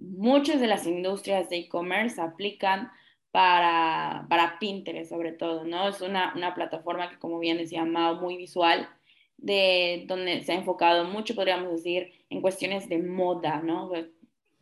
muchas 0.00 0.60
de 0.60 0.66
las 0.66 0.88
industrias 0.88 1.48
de 1.50 1.58
e-commerce 1.58 2.20
aplican 2.20 2.90
para, 3.30 4.26
para 4.28 4.58
Pinterest 4.58 5.08
sobre 5.08 5.30
todo, 5.30 5.62
¿no? 5.62 5.88
Es 5.88 6.00
una, 6.00 6.32
una 6.34 6.52
plataforma 6.56 7.08
que, 7.08 7.18
como 7.20 7.38
bien 7.38 7.58
decía 7.58 7.84
Mao, 7.84 8.16
muy 8.16 8.36
visual, 8.36 8.88
de 9.36 10.02
donde 10.08 10.42
se 10.42 10.50
ha 10.50 10.56
enfocado 10.56 11.04
mucho, 11.04 11.36
podríamos 11.36 11.70
decir, 11.70 12.10
en 12.28 12.40
cuestiones 12.40 12.88
de 12.88 12.98
moda, 12.98 13.60
¿no? 13.62 13.92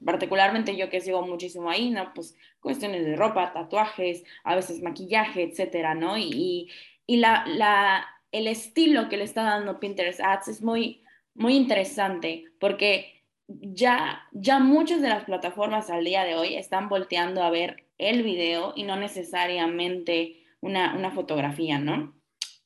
Particularmente 0.04 0.76
yo 0.76 0.90
que 0.90 1.00
sigo 1.00 1.22
muchísimo 1.22 1.70
ahí, 1.70 1.88
¿no? 1.88 2.12
Pues 2.12 2.36
cuestiones 2.60 3.06
de 3.06 3.16
ropa, 3.16 3.54
tatuajes, 3.54 4.22
a 4.44 4.54
veces 4.54 4.82
maquillaje, 4.82 5.44
etcétera, 5.44 5.94
¿no? 5.94 6.18
Y, 6.18 6.68
y 7.06 7.16
la, 7.16 8.06
el 8.32 8.46
estilo 8.46 9.08
que 9.08 9.16
le 9.16 9.24
está 9.24 9.42
dando 9.42 9.80
Pinterest 9.80 10.20
Ads 10.20 10.48
es 10.48 10.62
muy, 10.62 11.02
muy 11.34 11.56
interesante 11.56 12.44
porque 12.58 13.24
ya, 13.48 14.28
ya 14.32 14.58
muchas 14.58 15.00
de 15.02 15.08
las 15.08 15.24
plataformas 15.24 15.90
al 15.90 16.04
día 16.04 16.24
de 16.24 16.36
hoy 16.36 16.54
están 16.54 16.88
volteando 16.88 17.42
a 17.42 17.50
ver 17.50 17.86
el 17.98 18.22
video 18.22 18.72
y 18.76 18.84
no 18.84 18.96
necesariamente 18.96 20.44
una, 20.60 20.94
una 20.94 21.10
fotografía, 21.10 21.78
¿no? 21.78 22.14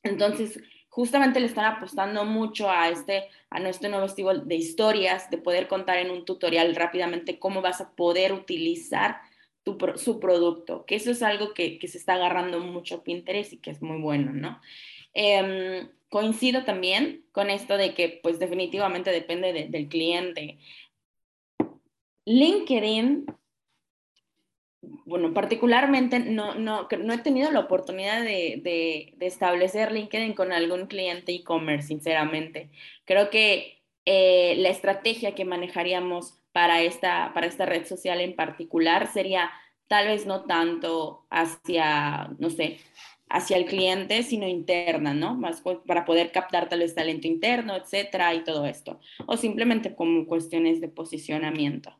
Entonces, 0.03 0.61
justamente 0.89 1.39
le 1.39 1.47
están 1.47 1.65
apostando 1.65 2.23
mucho 2.23 2.69
a 2.69 2.89
este, 2.89 3.27
a 3.49 3.59
nuestro 3.59 3.89
nuevo 3.89 4.05
estilo 4.05 4.37
de 4.37 4.55
historias, 4.55 5.29
de 5.29 5.37
poder 5.37 5.67
contar 5.67 5.97
en 5.97 6.11
un 6.11 6.23
tutorial 6.23 6.75
rápidamente 6.75 7.39
cómo 7.39 7.61
vas 7.61 7.81
a 7.81 7.95
poder 7.95 8.31
utilizar 8.31 9.19
tu, 9.63 9.77
su 9.95 10.19
producto, 10.19 10.85
que 10.85 10.95
eso 10.95 11.11
es 11.11 11.23
algo 11.23 11.53
que, 11.53 11.79
que, 11.79 11.87
se 11.87 11.97
está 11.97 12.13
agarrando 12.13 12.59
mucho 12.59 13.03
Pinterest 13.03 13.53
y 13.53 13.57
que 13.57 13.71
es 13.71 13.81
muy 13.81 13.99
bueno, 13.99 14.31
¿no? 14.31 14.61
Eh, 15.15 15.89
coincido 16.09 16.63
también 16.63 17.25
con 17.31 17.49
esto 17.49 17.75
de 17.75 17.93
que 17.93 18.19
pues 18.21 18.39
definitivamente 18.39 19.11
depende 19.11 19.67
del 19.69 19.89
cliente. 19.89 20.59
LinkedIn, 22.25 23.25
bueno, 25.05 25.33
particularmente 25.33 26.19
no, 26.19 26.55
no, 26.55 26.87
no 26.99 27.13
he 27.13 27.17
tenido 27.17 27.51
la 27.51 27.61
oportunidad 27.61 28.23
de, 28.23 28.61
de, 28.63 29.25
establecer 29.25 29.91
LinkedIn 29.91 30.33
con 30.33 30.51
algún 30.51 30.87
cliente 30.87 31.33
e-commerce, 31.33 31.87
sinceramente. 31.87 32.69
Creo 33.03 33.29
que 33.29 33.81
eh, 34.05 34.55
la 34.57 34.69
estrategia 34.69 35.35
que 35.35 35.45
manejaríamos 35.45 36.39
para 36.51 36.81
esta, 36.81 37.33
para 37.33 37.47
esta 37.47 37.65
red 37.65 37.85
social 37.85 38.21
en 38.21 38.35
particular 38.35 39.11
sería 39.11 39.51
tal 39.87 40.07
vez 40.07 40.25
no 40.25 40.45
tanto 40.45 41.27
hacia, 41.29 42.29
no 42.39 42.49
sé, 42.49 42.79
hacia 43.35 43.57
el 43.57 43.65
cliente, 43.65 44.23
sino 44.23 44.47
interna, 44.47 45.13
¿no? 45.13 45.35
Más 45.35 45.61
para 45.85 46.05
poder 46.05 46.31
captar 46.31 46.69
tal 46.69 46.79
vez 46.79 46.95
talento 46.95 47.27
interno, 47.27 47.75
etcétera, 47.75 48.33
y 48.33 48.45
todo 48.45 48.65
esto. 48.65 49.01
O 49.25 49.35
simplemente 49.35 49.93
como 49.93 50.25
cuestiones 50.25 50.79
de 50.79 50.87
posicionamiento. 50.87 51.93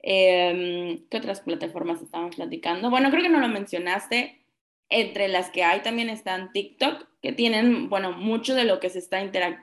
Em, 0.00 1.06
¿Qué 1.10 1.18
otras 1.18 1.42
plataformas 1.42 2.00
estamos 2.00 2.36
platicando? 2.36 2.88
Bueno, 2.88 3.10
creo 3.10 3.22
que 3.22 3.28
no 3.28 3.40
lo 3.40 3.48
mencionaste. 3.48 4.46
Entre 4.88 5.28
las 5.28 5.50
que 5.50 5.62
hay 5.62 5.80
también 5.80 6.08
están 6.08 6.52
TikTok, 6.52 7.06
que 7.20 7.32
tienen, 7.32 7.90
bueno, 7.90 8.12
mucho 8.12 8.54
de 8.54 8.64
lo 8.64 8.80
que 8.80 8.88
se 8.88 8.98
está, 8.98 9.20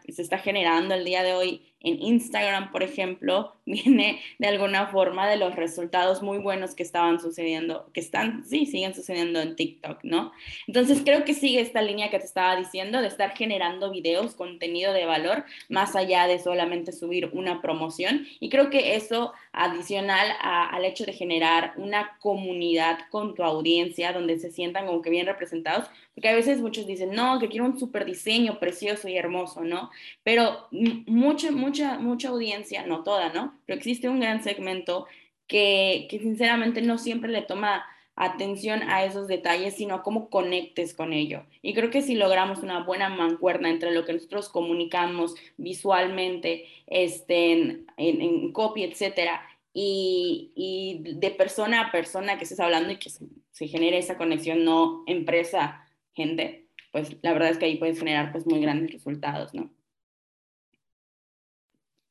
se 0.08 0.22
está 0.22 0.38
generando 0.38 0.94
el 0.94 1.06
día 1.06 1.24
de 1.24 1.34
hoy 1.34 1.69
en 1.82 2.02
Instagram, 2.02 2.72
por 2.72 2.84
ejemplo, 2.84 3.56
viene 3.66 4.22
de 4.38 4.48
alguna 4.48 4.88
forma 4.88 5.30
de 5.30 5.38
los 5.38 5.56
resultados 5.56 6.22
muy 6.22 6.40
buenos 6.40 6.76
que 6.76 6.84
estaban 6.84 7.20
sucediendo, 7.20 7.90
que 7.94 8.00
están, 8.00 8.44
sí, 8.46 8.66
siguen 8.66 8.94
sucediendo 8.94 9.40
en 9.40 9.56
TikTok, 9.56 10.00
¿no? 10.04 10.32
Entonces 10.68 11.02
creo 11.04 11.24
que 11.24 11.34
sigue 11.34 11.62
esta 11.62 11.82
línea 11.82 12.10
que 12.10 12.20
te 12.20 12.26
estaba 12.26 12.56
diciendo 12.56 13.02
de 13.02 13.08
estar 13.08 13.36
generando 13.36 13.92
videos, 13.92 14.36
contenido 14.36 14.92
de 14.94 15.06
valor, 15.06 15.46
más 15.70 15.96
allá 15.96 16.28
de 16.28 16.40
solamente 16.40 16.92
subir 16.92 17.30
una 17.34 17.62
promoción. 17.62 18.26
Y 18.40 18.50
creo 18.50 18.70
que 18.70 18.96
eso 18.96 19.34
adicional 19.52 20.28
al 20.42 20.86
hecho 20.86 21.06
de 21.06 21.14
generar 21.14 21.74
una 21.78 22.18
comunidad 22.20 23.00
con 23.10 23.36
tu 23.36 23.44
audiencia 23.44 24.14
donde 24.14 24.40
se 24.40 24.52
sientan 24.52 24.86
como 24.86 25.02
que 25.02 25.10
bien 25.10 25.26
representados, 25.26 25.90
porque 26.14 26.30
a 26.30 26.36
veces 26.36 26.60
muchos 26.60 26.86
dicen, 26.86 27.12
no, 27.12 27.40
que 27.40 27.48
quiero 27.48 27.66
un 27.66 27.80
super 27.80 28.06
diseño 28.06 28.60
precioso 28.60 29.08
y 29.08 29.18
hermoso, 29.18 29.64
¿no? 29.64 29.90
Pero 30.24 30.68
mucha, 30.72 31.52
mucha, 31.70 32.00
mucha 32.00 32.30
audiencia, 32.30 32.86
no 32.86 33.04
toda, 33.04 33.32
¿no? 33.32 33.60
Pero 33.66 33.78
existe 33.78 34.10
un 34.10 34.20
gran 34.20 34.44
segmento 34.44 35.06
que, 35.48 36.08
que 36.10 36.20
sinceramente 36.20 36.82
no 36.82 36.98
siempre 36.98 37.32
le 37.32 37.44
toma 37.44 37.86
atención 38.16 38.82
a 38.90 39.06
esos 39.06 39.28
detalles, 39.28 39.76
sino 39.76 40.04
cómo 40.04 40.30
conectes 40.30 40.94
con 40.94 41.14
ello. 41.14 41.46
Y 41.62 41.74
creo 41.74 41.90
que 41.90 42.02
si 42.02 42.16
logramos 42.16 42.60
una 42.60 42.84
buena 42.84 43.08
mancuerna 43.10 43.70
entre 43.70 43.92
lo 43.92 44.04
que 44.04 44.14
nosotros 44.14 44.50
comunicamos 44.50 45.36
visualmente, 45.58 46.66
este, 46.88 47.54
en, 47.54 47.86
en, 47.98 48.52
copy, 48.52 48.84
etcétera, 48.84 49.42
y, 49.74 50.52
y, 50.56 51.14
de 51.14 51.32
persona 51.32 51.82
a 51.82 51.92
persona 51.92 52.38
que 52.38 52.44
estés 52.44 52.60
hablando 52.60 52.92
y 52.92 52.98
que 52.98 53.10
se, 53.10 53.26
se 53.52 53.68
genere 53.68 54.00
esa 54.00 54.18
conexión, 54.18 54.66
no 54.66 55.04
empresa 55.08 55.88
gente, 56.14 56.68
pues 56.92 57.16
la 57.22 57.32
verdad 57.34 57.52
es 57.52 57.58
que 57.58 57.66
ahí 57.66 57.78
puedes 57.78 58.00
generar 58.00 58.32
pues 58.32 58.46
muy 58.46 58.60
grandes 58.60 58.92
resultados, 58.92 59.54
¿no? 59.54 59.70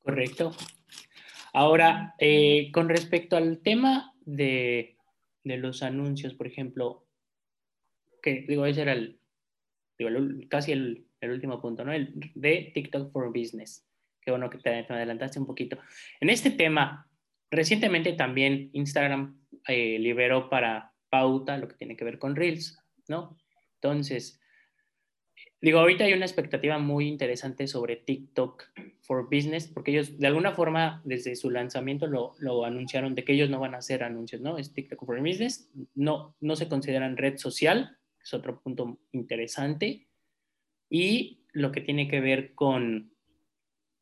Correcto. 0.09 0.53
Ahora, 1.53 2.15
eh, 2.19 2.71
con 2.73 2.89
respecto 2.89 3.37
al 3.37 3.59
tema 3.59 4.15
de, 4.25 4.97
de, 5.45 5.59
los 5.59 5.83
anuncios, 5.83 6.33
por 6.33 6.47
ejemplo, 6.47 7.07
que 8.23 8.47
digo, 8.49 8.65
ese 8.65 8.81
era 8.81 8.95
el, 8.95 9.21
digo, 9.99 10.11
casi 10.49 10.73
el, 10.73 11.07
el, 11.21 11.31
último 11.31 11.61
punto, 11.61 11.85
¿no? 11.85 11.93
El 11.93 12.15
de 12.35 12.71
TikTok 12.73 13.13
for 13.13 13.29
Business. 13.29 13.87
Qué 14.23 14.31
bueno 14.31 14.49
que 14.49 14.57
te, 14.57 14.71
adelantaste 14.71 15.41
un 15.41 15.47
poquito. 15.47 15.77
En 16.21 16.31
este 16.31 16.53
tema, 16.53 17.07
recientemente 17.51 18.15
también 18.15 18.71
Instagram 18.73 19.39
eh, 19.67 19.99
liberó 19.99 20.49
para 20.49 20.95
pauta 21.11 21.59
lo 21.59 21.69
que 21.69 21.77
tiene 21.77 21.99
que 21.99 22.07
ver 22.07 22.19
con 22.19 22.35
Reels, 22.35 22.79
¿no? 23.09 23.37
Entonces, 23.75 24.41
digo, 25.61 25.81
ahorita 25.81 26.05
hay 26.05 26.13
una 26.13 26.25
expectativa 26.25 26.79
muy 26.79 27.09
interesante 27.09 27.67
sobre 27.67 27.97
TikTok 27.97 28.65
for 29.01 29.25
Business, 29.25 29.67
porque 29.67 29.91
ellos 29.91 30.19
de 30.19 30.27
alguna 30.27 30.53
forma 30.53 31.03
desde 31.05 31.35
su 31.37 31.51
lanzamiento 31.51 32.07
lo, 32.07 32.65
anunciaron 32.65 33.15
de 33.15 33.25
que 33.25 33.33
ellos 33.33 33.51
no 33.51 33.61
van 33.61 33.75
a 33.75 33.79
hacer 33.79 34.03
anuncios, 34.03 34.41
¿no? 34.41 34.59
Es 34.59 34.73
TikTok 34.73 35.05
for 35.05 35.21
Business, 35.21 35.71
no, 35.95 36.37
no 36.41 36.57
se 36.57 36.69
consideran 36.69 37.17
red 37.17 37.39
social, 37.39 37.97
es 38.23 38.35
otro 38.35 38.61
punto 38.61 38.99
interesante, 39.13 40.09
y 40.91 41.45
lo 41.53 41.73
que 41.73 41.81
tiene 41.81 42.09
que 42.09 42.21
ver 42.21 42.55
con 42.55 43.13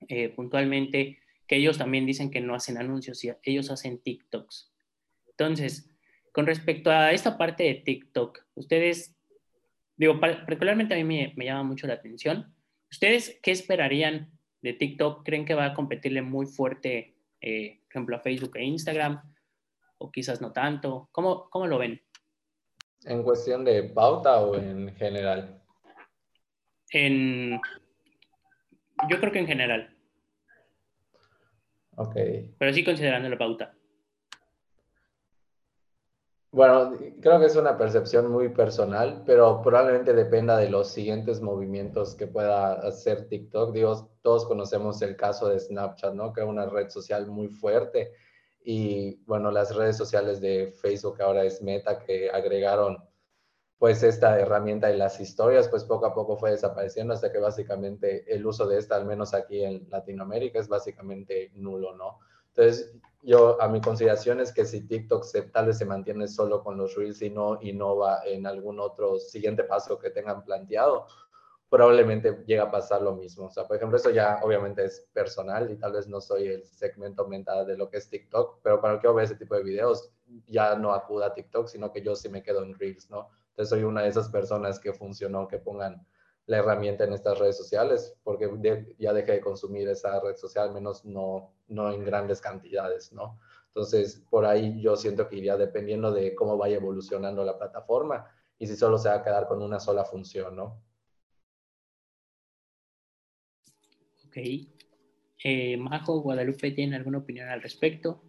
eh, 0.09 0.29
puntualmente 0.29 1.19
que 1.47 1.57
ellos 1.57 1.79
también 1.79 2.07
dicen 2.07 2.31
que 2.31 2.41
no 2.41 2.55
hacen 2.55 2.77
anuncios, 2.77 3.23
ellos 3.43 3.71
hacen 3.71 3.99
TikToks. 3.99 4.73
Entonces, 5.29 5.91
con 6.33 6.47
respecto 6.47 6.91
a 6.91 7.13
esta 7.13 7.39
parte 7.39 7.65
de 7.65 7.75
TikTok, 7.75 8.45
¿ustedes 8.55 9.16
digo, 9.97 10.21
particularmente 10.21 10.95
a 10.95 10.97
mí 10.97 11.05
me, 11.05 11.33
me, 11.37 11.45
llama 11.45 11.63
mucho 11.63 11.87
la 11.87 11.95
atención. 11.95 12.55
¿Ustedes 12.91 13.39
qué 13.43 13.51
esperarían 13.51 14.31
de 14.63 14.73
TikTok? 14.75 15.25
¿Creen 15.25 15.45
que 15.45 15.55
va 15.55 15.67
a 15.67 15.75
competirle 15.75 16.23
muy 16.23 16.47
fuerte, 16.47 17.17
eh, 17.41 17.81
por 17.83 17.91
ejemplo, 17.91 18.17
a 18.17 18.21
Facebook 18.21 18.57
e 18.57 18.65
Instagram? 18.65 19.21
¿O 19.99 20.11
quizás 20.11 20.41
no 20.41 20.53
tanto? 20.53 21.09
¿Cómo, 21.13 21.49
cómo 21.51 21.67
lo 21.67 21.79
ven? 21.79 22.01
¿En 23.05 23.23
cuestión 23.23 23.65
de 23.65 23.85
pauta 23.85 24.41
o 24.41 24.57
en 24.57 24.95
general? 24.97 25.63
En... 26.91 27.61
Yo 29.09 29.21
creo 29.21 29.33
que 29.33 29.39
en 29.39 29.47
general. 29.47 29.97
Ok. 31.97 32.17
Pero 32.59 32.73
sí 32.73 32.85
considerando 32.85 33.29
la 33.29 33.39
pauta. 33.39 33.76
Bueno, 36.57 36.97
creo 37.21 37.39
que 37.39 37.45
es 37.45 37.57
una 37.57 37.77
percepción 37.77 38.31
muy 38.31 38.49
personal, 38.49 39.23
pero 39.27 39.61
probablemente 39.61 40.15
dependa 40.15 40.57
de 40.57 40.71
los 40.71 40.89
siguientes 40.89 41.43
movimientos 41.43 42.15
que 42.15 42.27
pueda 42.27 42.73
hacer 42.73 43.29
TikTok. 43.29 43.75
Digo, 43.75 44.09
todos 44.23 44.47
conocemos 44.47 45.03
el 45.03 45.17
caso 45.17 45.49
de 45.49 45.61
Snapchat, 45.61 46.15
¿no? 46.15 46.33
Que 46.33 46.41
es 46.41 46.47
una 46.47 46.65
red 46.65 46.89
social 46.89 47.27
muy 47.27 47.49
fuerte. 47.49 48.15
Y 48.65 49.17
bueno, 49.27 49.51
las 49.51 49.77
redes 49.77 49.99
sociales 49.99 50.41
de 50.41 50.73
Facebook 50.81 51.21
ahora 51.21 51.45
es 51.45 51.61
Meta, 51.61 51.99
que 51.99 52.31
agregaron 52.31 53.05
pues 53.77 54.03
esta 54.03 54.41
herramienta 54.41 54.91
y 54.91 54.97
las 54.97 55.21
historias, 55.21 55.69
pues 55.69 55.85
poco 55.85 56.07
a 56.07 56.15
poco 56.15 56.39
fue 56.39 56.53
desapareciendo 56.53 57.13
hasta 57.13 57.31
que 57.31 57.39
básicamente 57.39 58.35
el 58.35 58.47
uso 58.47 58.67
de 58.67 58.79
esta, 58.79 58.97
al 58.97 59.05
menos 59.05 59.35
aquí 59.35 59.63
en 59.63 59.87
Latinoamérica, 59.91 60.59
es 60.59 60.69
básicamente 60.69 61.51
nulo, 61.53 61.95
¿no? 61.95 62.19
Entonces, 62.57 62.93
yo 63.23 63.61
a 63.61 63.69
mi 63.69 63.81
consideración 63.81 64.41
es 64.41 64.53
que 64.53 64.65
si 64.65 64.87
TikTok 64.87 65.25
se, 65.25 65.43
tal 65.43 65.67
vez 65.67 65.79
se 65.79 65.85
mantiene 65.85 66.27
solo 66.27 66.63
con 66.63 66.79
los 66.79 66.95
Reels 66.95 67.21
y 67.21 67.29
no 67.29 67.59
innova 67.61 68.23
en 68.25 68.47
algún 68.47 68.81
otro 68.81 69.19
siguiente 69.19 69.65
paso 69.65 69.99
que 69.99 70.11
tengan 70.11 70.43
planteado, 70.43 71.07
probablemente 71.69 72.45
llega 72.47 72.65
a 72.65 72.71
pasar 72.71 73.03
lo 73.03 73.15
mismo. 73.15 73.47
O 73.47 73.51
sea, 73.51 73.67
por 73.67 73.77
ejemplo, 73.77 73.99
eso 73.99 74.11
ya 74.11 74.39
obviamente 74.43 74.85
es 74.85 75.07
personal 75.13 75.71
y 75.71 75.77
tal 75.77 75.93
vez 75.93 76.09
no 76.09 76.21
soy 76.21 76.47
el 76.47 76.65
segmento 76.65 77.27
mental 77.27 77.67
de 77.67 77.77
lo 77.77 77.91
que 77.91 77.99
es 77.99 78.09
TikTok, 78.09 78.61
pero 78.63 78.81
para 78.81 78.99
que 78.99 79.07
yo 79.07 79.15
vea 79.15 79.25
ese 79.25 79.35
tipo 79.35 79.55
de 79.55 79.65
videos, 79.65 80.13
ya 80.47 80.77
no 80.77 80.95
acuda 80.95 81.27
a 81.27 81.35
TikTok, 81.35 81.67
sino 81.67 81.93
que 81.93 82.03
yo 82.03 82.15
sí 82.15 82.29
me 82.29 82.43
quedo 82.43 82.63
en 82.63 82.79
Reels, 82.79 83.11
¿no? 83.11 83.29
Entonces 83.51 83.71
soy 83.71 83.83
una 83.83 84.03
de 84.03 84.09
esas 84.09 84.29
personas 84.29 84.79
que 84.79 84.93
funcionó, 84.93 85.49
que 85.49 85.59
pongan 85.59 86.07
la 86.47 86.59
herramienta 86.59 87.05
en 87.05 87.13
estas 87.13 87.39
redes 87.39 87.57
sociales, 87.57 88.17
porque 88.23 88.49
ya 88.99 89.13
dejé 89.13 89.33
de 89.33 89.41
consumir 89.41 89.89
esa 89.89 90.21
red 90.21 90.37
social, 90.37 90.69
al 90.69 90.75
menos 90.75 91.05
no, 91.05 91.53
no 91.69 91.93
en 91.93 92.05
grandes 92.05 92.41
cantidades, 92.41 93.13
¿no? 93.13 93.39
Entonces, 93.69 94.25
por 94.31 94.47
ahí 94.47 94.81
yo 94.81 94.97
siento 94.97 95.29
que 95.29 95.37
iría 95.37 95.57
dependiendo 95.57 96.13
de 96.13 96.35
cómo 96.35 96.57
vaya 96.57 96.77
evolucionando 96.77 97.45
la 97.45 97.59
plataforma 97.59 98.27
y 98.59 98.67
si 98.67 98.77
solo 98.77 98.97
se 98.97 99.09
va 99.09 99.17
a 99.17 99.23
quedar 99.23 99.47
con 99.49 99.61
una 99.63 99.81
sola 99.81 100.05
función, 100.05 100.57
¿no? 100.57 100.83
Ok. 104.27 104.37
Eh, 105.45 105.77
Majo, 105.77 106.21
Guadalupe, 106.21 106.71
¿tiene 106.71 106.97
alguna 106.97 107.19
opinión 107.19 107.49
al 107.49 107.61
respecto? 107.61 108.23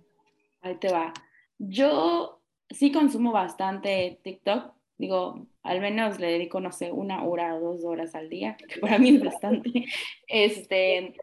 Ahí 0.62 0.78
te 0.80 0.92
va. 0.92 1.14
Yo 1.58 2.42
sí 2.70 2.92
consumo 2.92 3.32
bastante 3.32 4.20
TikTok, 4.24 4.74
digo, 4.98 5.48
al 5.68 5.82
menos 5.82 6.20
le 6.20 6.28
dedico, 6.28 6.60
no 6.60 6.72
sé, 6.72 6.92
una 6.92 7.24
hora 7.24 7.56
o 7.56 7.60
dos 7.60 7.84
horas 7.84 8.16
al 8.16 8.30
día, 8.30 8.58
que 8.70 8.80
para 8.80 8.98
mí 8.98 9.16
es 9.16 9.24
bastante. 9.24 9.86
Este, 10.28 11.16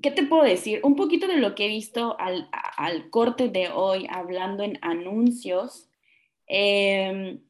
¿Qué 0.00 0.10
te 0.10 0.24
puedo 0.24 0.42
decir? 0.44 0.80
Un 0.82 0.96
poquito 0.96 1.26
de 1.26 1.36
lo 1.36 1.54
que 1.54 1.66
he 1.66 1.68
visto 1.68 2.18
al, 2.18 2.48
al 2.52 3.10
corte 3.10 3.48
de 3.48 3.68
hoy 3.68 4.06
hablando 4.10 4.62
en 4.62 4.78
anuncios. 4.80 5.88
Eh, 6.46 7.40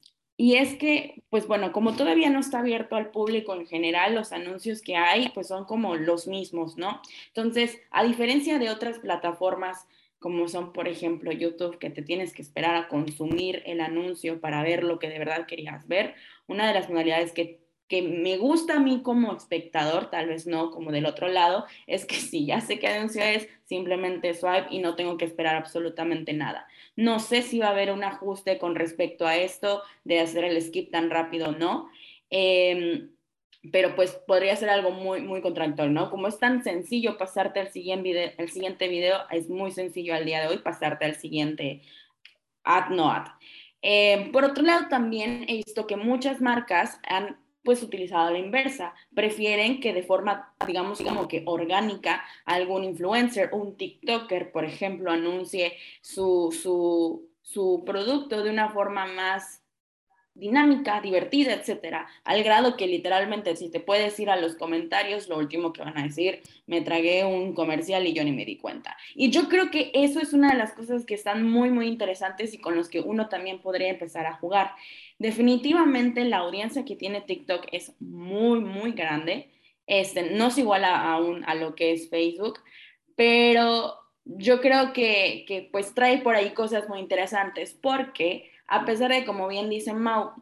y 0.40 0.54
es 0.54 0.76
que, 0.76 1.24
pues 1.30 1.48
bueno, 1.48 1.72
como 1.72 1.96
todavía 1.96 2.30
no 2.30 2.38
está 2.38 2.60
abierto 2.60 2.94
al 2.94 3.10
público 3.10 3.54
en 3.56 3.66
general, 3.66 4.14
los 4.14 4.30
anuncios 4.30 4.82
que 4.82 4.94
hay, 4.94 5.30
pues 5.30 5.48
son 5.48 5.64
como 5.64 5.96
los 5.96 6.28
mismos, 6.28 6.76
¿no? 6.76 7.02
Entonces, 7.26 7.80
a 7.90 8.04
diferencia 8.04 8.60
de 8.60 8.70
otras 8.70 9.00
plataformas 9.00 9.88
como 10.18 10.48
son, 10.48 10.72
por 10.72 10.88
ejemplo, 10.88 11.32
YouTube, 11.32 11.78
que 11.78 11.90
te 11.90 12.02
tienes 12.02 12.32
que 12.32 12.42
esperar 12.42 12.74
a 12.76 12.88
consumir 12.88 13.62
el 13.66 13.80
anuncio 13.80 14.40
para 14.40 14.62
ver 14.62 14.82
lo 14.82 14.98
que 14.98 15.08
de 15.08 15.18
verdad 15.18 15.46
querías 15.46 15.86
ver. 15.86 16.14
Una 16.46 16.66
de 16.66 16.74
las 16.74 16.88
modalidades 16.90 17.32
que, 17.32 17.60
que 17.86 18.02
me 18.02 18.36
gusta 18.36 18.76
a 18.76 18.80
mí 18.80 19.02
como 19.02 19.36
espectador, 19.36 20.10
tal 20.10 20.28
vez 20.28 20.46
no 20.46 20.70
como 20.70 20.90
del 20.90 21.06
otro 21.06 21.28
lado, 21.28 21.66
es 21.86 22.04
que 22.04 22.16
si 22.16 22.46
ya 22.46 22.60
sé 22.60 22.78
qué 22.78 22.88
anuncio 22.88 23.22
es, 23.22 23.48
simplemente 23.64 24.34
swipe 24.34 24.66
y 24.70 24.80
no 24.80 24.96
tengo 24.96 25.16
que 25.18 25.24
esperar 25.24 25.56
absolutamente 25.56 26.32
nada. 26.32 26.66
No 26.96 27.20
sé 27.20 27.42
si 27.42 27.58
va 27.58 27.68
a 27.68 27.70
haber 27.70 27.92
un 27.92 28.02
ajuste 28.02 28.58
con 28.58 28.74
respecto 28.74 29.26
a 29.26 29.36
esto 29.36 29.82
de 30.04 30.20
hacer 30.20 30.44
el 30.44 30.60
skip 30.60 30.90
tan 30.90 31.10
rápido 31.10 31.50
o 31.50 31.52
no. 31.52 31.90
Eh, 32.30 33.08
pero 33.72 33.94
pues 33.94 34.12
podría 34.26 34.54
ser 34.56 34.70
algo 34.70 34.90
muy, 34.90 35.20
muy 35.20 35.42
¿no? 35.90 36.10
Como 36.10 36.28
es 36.28 36.38
tan 36.38 36.62
sencillo 36.62 37.18
pasarte 37.18 37.60
al 37.60 37.72
siguiente 37.72 38.08
video, 38.08 38.32
el 38.38 38.50
siguiente 38.50 38.88
video, 38.88 39.18
es 39.30 39.48
muy 39.48 39.70
sencillo 39.70 40.14
al 40.14 40.24
día 40.24 40.40
de 40.40 40.48
hoy 40.48 40.58
pasarte 40.58 41.04
al 41.04 41.16
siguiente 41.16 41.82
ad, 42.64 42.90
no 42.90 43.10
ad. 43.10 43.26
Eh, 43.82 44.30
por 44.32 44.44
otro 44.44 44.62
lado, 44.62 44.86
también 44.88 45.44
he 45.48 45.56
visto 45.56 45.86
que 45.86 45.96
muchas 45.96 46.40
marcas 46.40 47.00
han 47.08 47.38
pues 47.64 47.82
utilizado 47.82 48.30
la 48.30 48.38
inversa, 48.38 48.94
prefieren 49.14 49.80
que 49.80 49.92
de 49.92 50.02
forma, 50.02 50.54
digamos, 50.66 51.02
como 51.02 51.28
que 51.28 51.42
orgánica, 51.44 52.24
algún 52.46 52.82
influencer, 52.82 53.50
un 53.52 53.76
TikToker, 53.76 54.52
por 54.52 54.64
ejemplo, 54.64 55.10
anuncie 55.10 55.76
su, 56.00 56.50
su, 56.50 57.28
su 57.42 57.82
producto 57.84 58.42
de 58.42 58.50
una 58.50 58.70
forma 58.70 59.04
más 59.06 59.62
dinámica, 60.38 61.00
divertida, 61.00 61.52
etcétera, 61.52 62.06
al 62.24 62.42
grado 62.42 62.76
que 62.76 62.86
literalmente 62.86 63.56
si 63.56 63.70
te 63.70 63.80
puedes 63.80 64.18
ir 64.20 64.30
a 64.30 64.36
los 64.36 64.54
comentarios, 64.54 65.28
lo 65.28 65.36
último 65.36 65.72
que 65.72 65.82
van 65.82 65.98
a 65.98 66.04
decir, 66.04 66.42
me 66.66 66.80
tragué 66.80 67.24
un 67.24 67.54
comercial 67.54 68.06
y 68.06 68.12
yo 68.12 68.22
ni 68.24 68.32
me 68.32 68.44
di 68.44 68.56
cuenta. 68.56 68.96
Y 69.14 69.30
yo 69.30 69.48
creo 69.48 69.70
que 69.70 69.90
eso 69.94 70.20
es 70.20 70.32
una 70.32 70.52
de 70.52 70.58
las 70.58 70.72
cosas 70.72 71.04
que 71.04 71.14
están 71.14 71.48
muy, 71.48 71.70
muy 71.70 71.88
interesantes 71.88 72.54
y 72.54 72.58
con 72.58 72.76
los 72.76 72.88
que 72.88 73.00
uno 73.00 73.28
también 73.28 73.60
podría 73.60 73.88
empezar 73.88 74.26
a 74.26 74.36
jugar. 74.36 74.72
Definitivamente 75.18 76.24
la 76.24 76.38
audiencia 76.38 76.84
que 76.84 76.96
tiene 76.96 77.20
TikTok 77.20 77.66
es 77.72 77.94
muy, 78.00 78.60
muy 78.60 78.92
grande. 78.92 79.50
Este, 79.86 80.30
no 80.30 80.48
es 80.48 80.58
igual 80.58 80.84
a, 80.84 81.16
a 81.16 81.54
lo 81.54 81.74
que 81.74 81.92
es 81.92 82.08
Facebook, 82.10 82.60
pero 83.16 83.94
yo 84.24 84.60
creo 84.60 84.92
que, 84.92 85.44
que 85.48 85.68
pues 85.72 85.94
trae 85.94 86.18
por 86.18 86.36
ahí 86.36 86.50
cosas 86.50 86.88
muy 86.88 87.00
interesantes 87.00 87.72
porque 87.72 88.50
a 88.68 88.84
pesar 88.84 89.10
de, 89.10 89.24
como 89.24 89.48
bien 89.48 89.70
dice 89.70 89.94
Mau, 89.94 90.32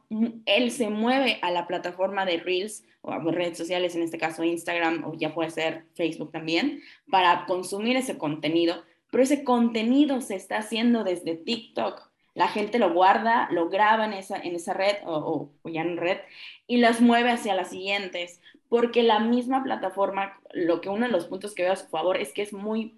él 0.46 0.72
se 0.72 0.90
mueve 0.90 1.38
a 1.42 1.52
la 1.52 1.68
plataforma 1.68 2.26
de 2.26 2.38
Reels 2.38 2.84
o 3.00 3.12
a 3.12 3.20
redes 3.20 3.56
sociales, 3.56 3.94
en 3.94 4.02
este 4.02 4.18
caso 4.18 4.42
Instagram 4.42 5.04
o 5.04 5.14
ya 5.14 5.32
puede 5.32 5.50
ser 5.50 5.84
Facebook 5.94 6.32
también, 6.32 6.82
para 7.08 7.46
consumir 7.46 7.96
ese 7.96 8.18
contenido, 8.18 8.82
pero 9.12 9.22
ese 9.22 9.44
contenido 9.44 10.20
se 10.20 10.34
está 10.34 10.58
haciendo 10.58 11.04
desde 11.04 11.36
TikTok. 11.36 12.10
La 12.34 12.48
gente 12.48 12.80
lo 12.80 12.92
guarda, 12.92 13.48
lo 13.52 13.68
graba 13.68 14.04
en 14.04 14.12
esa, 14.12 14.36
en 14.36 14.56
esa 14.56 14.74
red 14.74 14.96
o, 15.06 15.48
ya 15.64 15.82
en 15.82 15.96
red 15.96 16.18
y 16.66 16.78
las 16.78 17.00
mueve 17.00 17.30
hacia 17.30 17.54
las 17.54 17.70
siguientes, 17.70 18.40
porque 18.68 19.04
la 19.04 19.20
misma 19.20 19.62
plataforma, 19.62 20.38
lo 20.52 20.80
que 20.80 20.88
uno 20.88 21.06
de 21.06 21.12
los 21.12 21.26
puntos 21.26 21.54
que 21.54 21.62
veo 21.62 21.72
a 21.72 21.76
su 21.76 21.86
favor 21.86 22.16
es 22.16 22.32
que 22.32 22.42
es 22.42 22.52
muy 22.52 22.92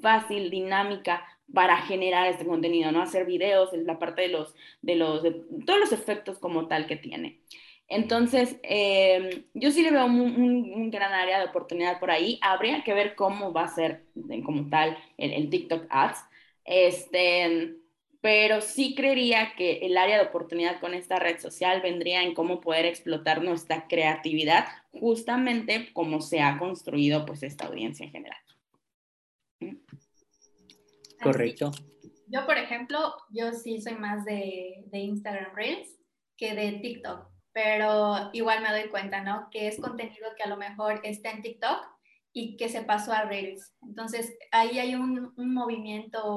fácil, 0.00 0.50
dinámica 0.50 1.24
para 1.52 1.76
generar 1.78 2.28
este 2.28 2.46
contenido, 2.46 2.92
¿no? 2.92 3.02
Hacer 3.02 3.26
videos, 3.26 3.70
la 3.72 3.98
parte 3.98 4.22
de 4.22 4.28
los, 4.28 4.54
de 4.80 4.96
los, 4.96 5.22
todos 5.66 5.80
los 5.80 5.92
efectos 5.92 6.38
como 6.38 6.68
tal 6.68 6.86
que 6.86 6.96
tiene. 6.96 7.40
Entonces, 7.88 8.56
eh, 8.62 9.44
yo 9.52 9.70
sí 9.70 9.82
le 9.82 9.90
veo 9.90 10.06
un, 10.06 10.20
un, 10.20 10.90
gran 10.90 11.12
área 11.12 11.38
de 11.38 11.46
oportunidad 11.46 12.00
por 12.00 12.10
ahí. 12.10 12.38
Habría 12.40 12.82
que 12.84 12.94
ver 12.94 13.14
cómo 13.14 13.52
va 13.52 13.64
a 13.64 13.68
ser 13.68 14.04
como 14.44 14.70
tal 14.70 14.96
el, 15.18 15.32
el, 15.32 15.50
TikTok 15.50 15.86
Ads. 15.90 16.24
Este, 16.64 17.76
pero 18.22 18.60
sí 18.62 18.94
creería 18.94 19.54
que 19.56 19.80
el 19.82 19.98
área 19.98 20.16
de 20.16 20.28
oportunidad 20.28 20.80
con 20.80 20.94
esta 20.94 21.18
red 21.18 21.38
social 21.38 21.82
vendría 21.82 22.22
en 22.22 22.34
cómo 22.34 22.60
poder 22.60 22.86
explotar 22.86 23.42
nuestra 23.42 23.88
creatividad, 23.88 24.68
justamente 24.92 25.92
como 25.92 26.20
se 26.22 26.40
ha 26.40 26.58
construido 26.58 27.26
pues 27.26 27.42
esta 27.42 27.66
audiencia 27.66 28.06
en 28.06 28.12
general. 28.12 28.38
Correcto. 31.22 31.70
Yo, 32.26 32.46
por 32.46 32.56
ejemplo, 32.56 33.14
yo 33.30 33.52
sí 33.52 33.80
soy 33.80 33.94
más 33.94 34.24
de, 34.24 34.84
de 34.86 34.98
Instagram 34.98 35.54
Reels 35.54 35.88
que 36.36 36.54
de 36.54 36.72
TikTok, 36.80 37.28
pero 37.52 38.30
igual 38.32 38.62
me 38.62 38.70
doy 38.70 38.88
cuenta, 38.88 39.22
¿no? 39.22 39.48
Que 39.50 39.68
es 39.68 39.80
contenido 39.80 40.30
que 40.36 40.42
a 40.42 40.48
lo 40.48 40.56
mejor 40.56 41.00
está 41.04 41.30
en 41.30 41.42
TikTok 41.42 41.86
y 42.32 42.56
que 42.56 42.68
se 42.68 42.82
pasó 42.82 43.12
a 43.12 43.24
Reels. 43.24 43.74
Entonces, 43.82 44.34
ahí 44.50 44.78
hay 44.78 44.94
un, 44.94 45.34
un 45.36 45.54
movimiento, 45.54 46.34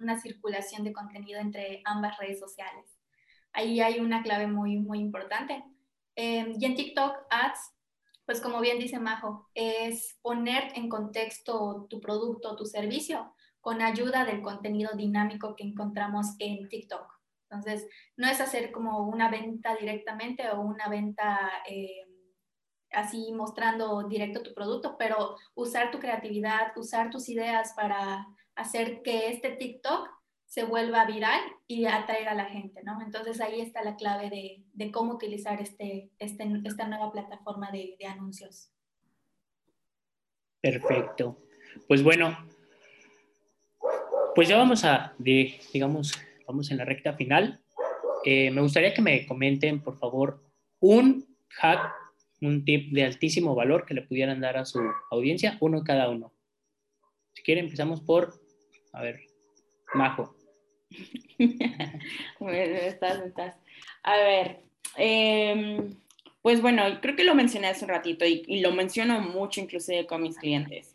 una 0.00 0.20
circulación 0.20 0.84
de 0.84 0.92
contenido 0.92 1.40
entre 1.40 1.82
ambas 1.84 2.16
redes 2.18 2.38
sociales. 2.38 2.96
Ahí 3.52 3.80
hay 3.80 3.98
una 3.98 4.22
clave 4.22 4.46
muy, 4.46 4.78
muy 4.78 5.00
importante. 5.00 5.64
Eh, 6.14 6.52
y 6.56 6.64
en 6.64 6.76
TikTok 6.76 7.16
Ads, 7.30 7.72
pues 8.24 8.40
como 8.40 8.60
bien 8.60 8.78
dice 8.78 9.00
Majo, 9.00 9.50
es 9.54 10.18
poner 10.22 10.72
en 10.76 10.88
contexto 10.88 11.86
tu 11.90 12.00
producto, 12.00 12.54
tu 12.54 12.64
servicio 12.64 13.34
con 13.62 13.80
ayuda 13.80 14.26
del 14.26 14.42
contenido 14.42 14.90
dinámico 14.94 15.56
que 15.56 15.64
encontramos 15.64 16.34
en 16.38 16.68
TikTok. 16.68 17.10
Entonces, 17.48 17.86
no 18.16 18.28
es 18.28 18.40
hacer 18.40 18.72
como 18.72 19.08
una 19.08 19.30
venta 19.30 19.76
directamente 19.76 20.50
o 20.50 20.60
una 20.60 20.88
venta 20.88 21.38
eh, 21.68 22.08
así 22.90 23.32
mostrando 23.32 24.08
directo 24.08 24.42
tu 24.42 24.52
producto, 24.52 24.96
pero 24.98 25.36
usar 25.54 25.90
tu 25.90 25.98
creatividad, 25.98 26.76
usar 26.76 27.10
tus 27.10 27.28
ideas 27.28 27.72
para 27.74 28.26
hacer 28.56 29.02
que 29.02 29.28
este 29.28 29.52
TikTok 29.52 30.10
se 30.44 30.64
vuelva 30.64 31.06
viral 31.06 31.40
y 31.66 31.86
atraiga 31.86 32.32
a 32.32 32.34
la 32.34 32.46
gente, 32.46 32.82
¿no? 32.82 33.00
Entonces 33.00 33.40
ahí 33.40 33.60
está 33.60 33.82
la 33.82 33.96
clave 33.96 34.28
de, 34.28 34.64
de 34.72 34.90
cómo 34.90 35.14
utilizar 35.14 35.62
este, 35.62 36.10
este, 36.18 36.46
esta 36.64 36.86
nueva 36.88 37.12
plataforma 37.12 37.70
de, 37.70 37.96
de 37.98 38.06
anuncios. 38.06 38.70
Perfecto. 40.60 41.38
Pues 41.88 42.02
bueno, 42.02 42.36
pues 44.34 44.48
ya 44.48 44.56
vamos 44.56 44.84
a, 44.84 45.14
digamos, 45.18 46.12
vamos 46.46 46.70
en 46.70 46.78
la 46.78 46.84
recta 46.84 47.14
final. 47.14 47.60
Eh, 48.24 48.50
me 48.50 48.60
gustaría 48.60 48.94
que 48.94 49.02
me 49.02 49.26
comenten, 49.26 49.80
por 49.80 49.98
favor, 49.98 50.42
un 50.80 51.26
hack, 51.50 51.92
un 52.40 52.64
tip 52.64 52.92
de 52.92 53.04
altísimo 53.04 53.54
valor 53.54 53.84
que 53.84 53.94
le 53.94 54.02
pudieran 54.02 54.40
dar 54.40 54.56
a 54.56 54.64
su 54.64 54.80
audiencia, 55.10 55.56
uno 55.60 55.82
cada 55.84 56.08
uno. 56.08 56.32
Si 57.34 57.42
quieren, 57.42 57.64
empezamos 57.64 58.00
por, 58.00 58.34
a 58.92 59.02
ver, 59.02 59.20
Majo. 59.94 60.34
estás, 62.40 63.22
estás. 63.22 63.56
A 64.02 64.16
ver, 64.16 64.60
em, 64.96 65.94
pues 66.42 66.60
bueno, 66.60 66.82
creo 67.00 67.16
que 67.16 67.24
lo 67.24 67.34
mencioné 67.34 67.68
hace 67.68 67.84
un 67.84 67.90
ratito 67.90 68.26
y, 68.26 68.42
y, 68.46 68.60
lo 68.60 68.72
menciono 68.72 69.20
mucho 69.20 69.60
inclusive 69.60 70.06
con 70.06 70.22
mis 70.22 70.36
clientes. 70.36 70.90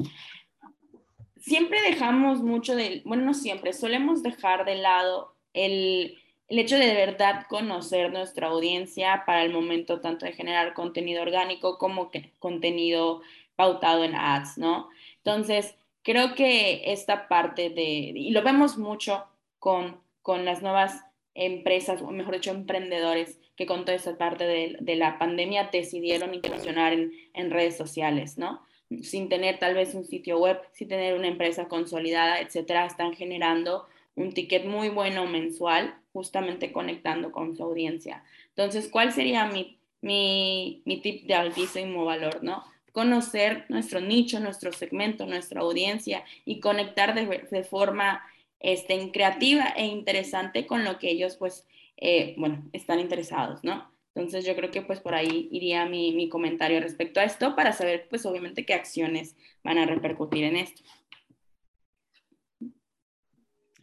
Siempre 1.48 1.82
dejamos 1.82 2.42
mucho 2.44 2.76
de, 2.76 3.02
bueno, 3.06 3.24
no 3.24 3.34
siempre, 3.34 3.72
solemos 3.72 4.22
dejar 4.22 4.66
de 4.66 4.76
lado 4.76 5.34
el, 5.54 6.18
el 6.50 6.60
hecho 6.60 6.78
de 6.78 6.88
de 6.88 6.94
verdad 6.94 7.46
conocer 7.48 8.12
nuestra 8.12 8.48
audiencia 8.48 9.24
para 9.26 9.44
el 9.44 9.54
momento 9.54 10.02
tanto 10.02 10.26
de 10.26 10.34
generar 10.34 10.74
contenido 10.74 11.22
orgánico 11.22 11.78
como 11.78 12.12
que 12.12 12.34
contenido 12.40 13.22
pautado 13.56 14.04
en 14.04 14.14
ads, 14.14 14.58
¿no? 14.58 14.90
Entonces, 15.20 15.76
creo 16.04 16.36
que 16.36 16.92
esta 16.92 17.30
parte 17.30 17.70
de, 17.70 18.12
y 18.14 18.32
lo 18.32 18.42
vemos 18.42 18.78
mucho 18.78 19.26
con, 19.58 20.02
con 20.22 20.44
las 20.44 20.62
nuevas 20.62 21.02
empresas, 21.34 22.02
o 22.02 22.12
mejor 22.12 22.34
dicho, 22.34 22.52
emprendedores 22.52 23.40
que 23.56 23.66
con 23.66 23.86
toda 23.86 23.96
esta 23.96 24.18
parte 24.18 24.46
de, 24.46 24.76
de 24.82 24.96
la 24.98 25.18
pandemia 25.18 25.70
decidieron 25.72 26.34
incursionar 26.34 26.92
en, 26.92 27.14
en, 27.34 27.52
redes 27.52 27.78
sociales, 27.78 28.38
¿no? 28.38 28.62
Sin 29.02 29.30
tener 29.30 29.60
tal 29.60 29.76
vez 29.76 29.94
un 29.96 30.06
sitio 30.06 30.40
web, 30.40 30.60
sin 30.72 30.88
tener 30.88 31.14
una 31.16 31.28
empresa 31.28 31.68
consolidada, 31.68 32.40
etcétera, 32.40 32.86
están 32.86 33.14
generando 33.14 33.88
un 34.16 34.34
ticket 34.34 34.66
muy 34.66 34.90
bueno 34.90 35.26
mensual, 35.28 35.96
justamente 36.14 36.72
conectando 36.72 37.32
con 37.32 37.56
su 37.56 37.64
audiencia. 37.64 38.24
Entonces, 38.50 38.90
¿cuál 38.90 39.12
sería 39.12 39.46
mi, 39.46 39.78
mi, 40.02 40.82
mi 40.86 41.02
tip 41.02 41.28
de 41.28 41.36
altísimo 41.36 42.06
valor, 42.06 42.44
no? 42.44 42.64
Conocer 42.92 43.66
nuestro 43.70 44.00
nicho, 44.00 44.40
nuestro 44.40 44.72
segmento, 44.72 45.26
nuestra 45.28 45.62
audiencia 45.62 46.24
y 46.46 46.60
conectar 46.60 47.14
de, 47.14 47.48
de 47.52 47.64
forma 47.64 48.24
este, 48.60 49.12
creativa 49.12 49.66
e 49.76 49.86
interesante 49.86 50.66
con 50.66 50.84
lo 50.84 50.98
que 50.98 51.12
ellos, 51.12 51.36
pues, 51.38 51.68
eh, 51.98 52.34
bueno, 52.38 52.64
están 52.74 53.00
interesados, 53.00 53.64
¿no? 53.64 53.92
Entonces 54.18 54.46
yo 54.46 54.56
creo 54.56 54.72
que 54.72 54.82
pues 54.82 55.00
por 55.00 55.14
ahí 55.14 55.48
iría 55.52 55.86
mi, 55.86 56.12
mi, 56.12 56.28
comentario 56.28 56.80
respecto 56.80 57.20
a 57.20 57.24
esto 57.24 57.56
para 57.56 57.72
saber 57.72 58.08
pues 58.10 58.26
obviamente 58.26 58.66
qué 58.66 58.74
acciones 58.74 59.36
van 59.64 59.78
a 59.78 59.86
repercutir 59.86 60.44
en 60.44 60.56
esto. 60.56 60.82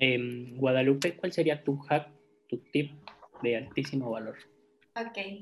Eh, 0.01 0.18
Guadalupe, 0.57 1.16
¿cuál 1.16 1.33
sería 1.33 1.62
tu 1.62 1.77
hack, 1.77 2.11
tu 2.49 2.59
tip 2.73 2.90
de 3.44 3.59
altísimo 3.59 4.11
valor? 4.11 4.37
Ok. 4.97 5.38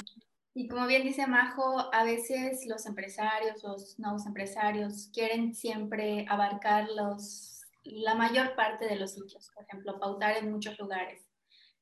Y 0.52 0.68
como 0.68 0.86
bien 0.86 1.04
dice 1.04 1.26
Majo, 1.26 1.88
a 1.94 2.04
veces 2.04 2.66
los 2.66 2.84
empresarios, 2.84 3.64
los 3.64 3.98
nuevos 3.98 4.26
empresarios 4.26 5.08
quieren 5.14 5.54
siempre 5.54 6.26
abarcar 6.28 6.86
los, 6.94 7.62
la 7.84 8.14
mayor 8.14 8.54
parte 8.56 8.84
de 8.84 8.96
los 8.96 9.12
sitios, 9.12 9.50
por 9.54 9.64
ejemplo, 9.64 9.98
pautar 9.98 10.36
en 10.36 10.52
muchos 10.52 10.78
lugares. 10.78 11.26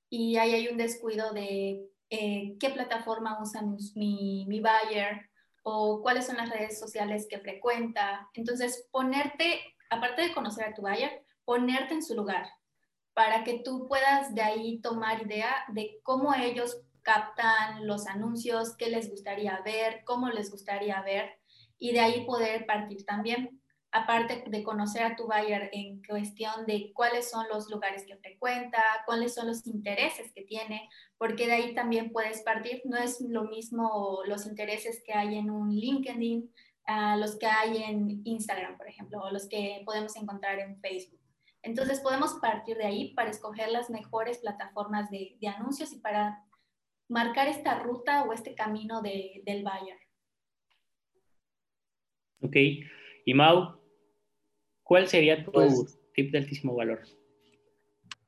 Y 0.08 0.36
ahí 0.36 0.54
hay 0.54 0.68
un 0.68 0.76
descuido 0.76 1.32
de 1.32 1.90
eh, 2.10 2.56
qué 2.58 2.70
plataforma 2.70 3.40
usa 3.40 3.62
mi, 3.62 4.44
mi 4.46 4.60
buyer 4.60 5.30
o 5.62 6.02
cuáles 6.02 6.26
son 6.26 6.36
las 6.36 6.50
redes 6.50 6.78
sociales 6.78 7.26
que 7.28 7.38
frecuenta. 7.38 8.28
Entonces, 8.34 8.88
ponerte, 8.90 9.60
aparte 9.90 10.22
de 10.22 10.34
conocer 10.34 10.66
a 10.66 10.74
tu 10.74 10.82
buyer, 10.82 11.24
ponerte 11.44 11.94
en 11.94 12.02
su 12.02 12.14
lugar 12.14 12.46
para 13.14 13.44
que 13.44 13.60
tú 13.64 13.86
puedas 13.88 14.34
de 14.34 14.42
ahí 14.42 14.80
tomar 14.80 15.22
idea 15.22 15.64
de 15.68 16.00
cómo 16.02 16.34
ellos 16.34 16.80
captan 17.02 17.86
los 17.86 18.06
anuncios, 18.06 18.76
qué 18.76 18.88
les 18.88 19.10
gustaría 19.10 19.60
ver, 19.64 20.02
cómo 20.04 20.28
les 20.28 20.50
gustaría 20.50 21.00
ver 21.02 21.38
y 21.78 21.92
de 21.92 22.00
ahí 22.00 22.24
poder 22.24 22.66
partir 22.66 23.04
también. 23.04 23.60
Aparte 23.92 24.44
de 24.46 24.62
conocer 24.62 25.02
a 25.02 25.16
tu 25.16 25.26
buyer 25.26 25.68
en 25.72 26.00
cuestión 26.04 26.64
de 26.66 26.92
cuáles 26.94 27.28
son 27.28 27.46
los 27.48 27.68
lugares 27.70 28.04
que 28.06 28.16
frecuenta, 28.16 28.80
cuáles 29.04 29.34
son 29.34 29.48
los 29.48 29.66
intereses 29.66 30.32
que 30.32 30.42
tiene, 30.42 30.88
porque 31.18 31.46
de 31.46 31.52
ahí 31.52 31.74
también 31.74 32.12
puedes 32.12 32.42
partir. 32.42 32.82
No 32.84 32.96
es 32.96 33.20
lo 33.20 33.44
mismo 33.44 34.20
los 34.26 34.46
intereses 34.46 35.02
que 35.04 35.12
hay 35.12 35.36
en 35.36 35.50
un 35.50 35.74
LinkedIn, 35.74 36.48
los 37.18 37.36
que 37.36 37.46
hay 37.46 37.82
en 37.82 38.22
Instagram, 38.24 38.76
por 38.76 38.88
ejemplo, 38.88 39.22
o 39.22 39.30
los 39.30 39.48
que 39.48 39.82
podemos 39.84 40.14
encontrar 40.16 40.60
en 40.60 40.80
Facebook. 40.80 41.20
Entonces 41.62 42.00
podemos 42.00 42.34
partir 42.34 42.76
de 42.76 42.86
ahí 42.86 43.12
para 43.14 43.30
escoger 43.30 43.70
las 43.70 43.90
mejores 43.90 44.38
plataformas 44.38 45.10
de, 45.10 45.36
de 45.40 45.48
anuncios 45.48 45.92
y 45.92 45.98
para 45.98 46.44
marcar 47.08 47.48
esta 47.48 47.80
ruta 47.80 48.22
o 48.22 48.32
este 48.32 48.54
camino 48.54 49.02
de, 49.02 49.42
del 49.44 49.64
buyer. 49.64 49.98
Ok. 52.42 52.56
Y 53.26 53.34
Mau, 53.34 53.79
¿cuál 54.90 55.06
sería 55.06 55.44
tu 55.44 55.52
pues, 55.52 55.96
tip 56.14 56.32
de 56.32 56.38
altísimo 56.38 56.74
valor? 56.74 56.98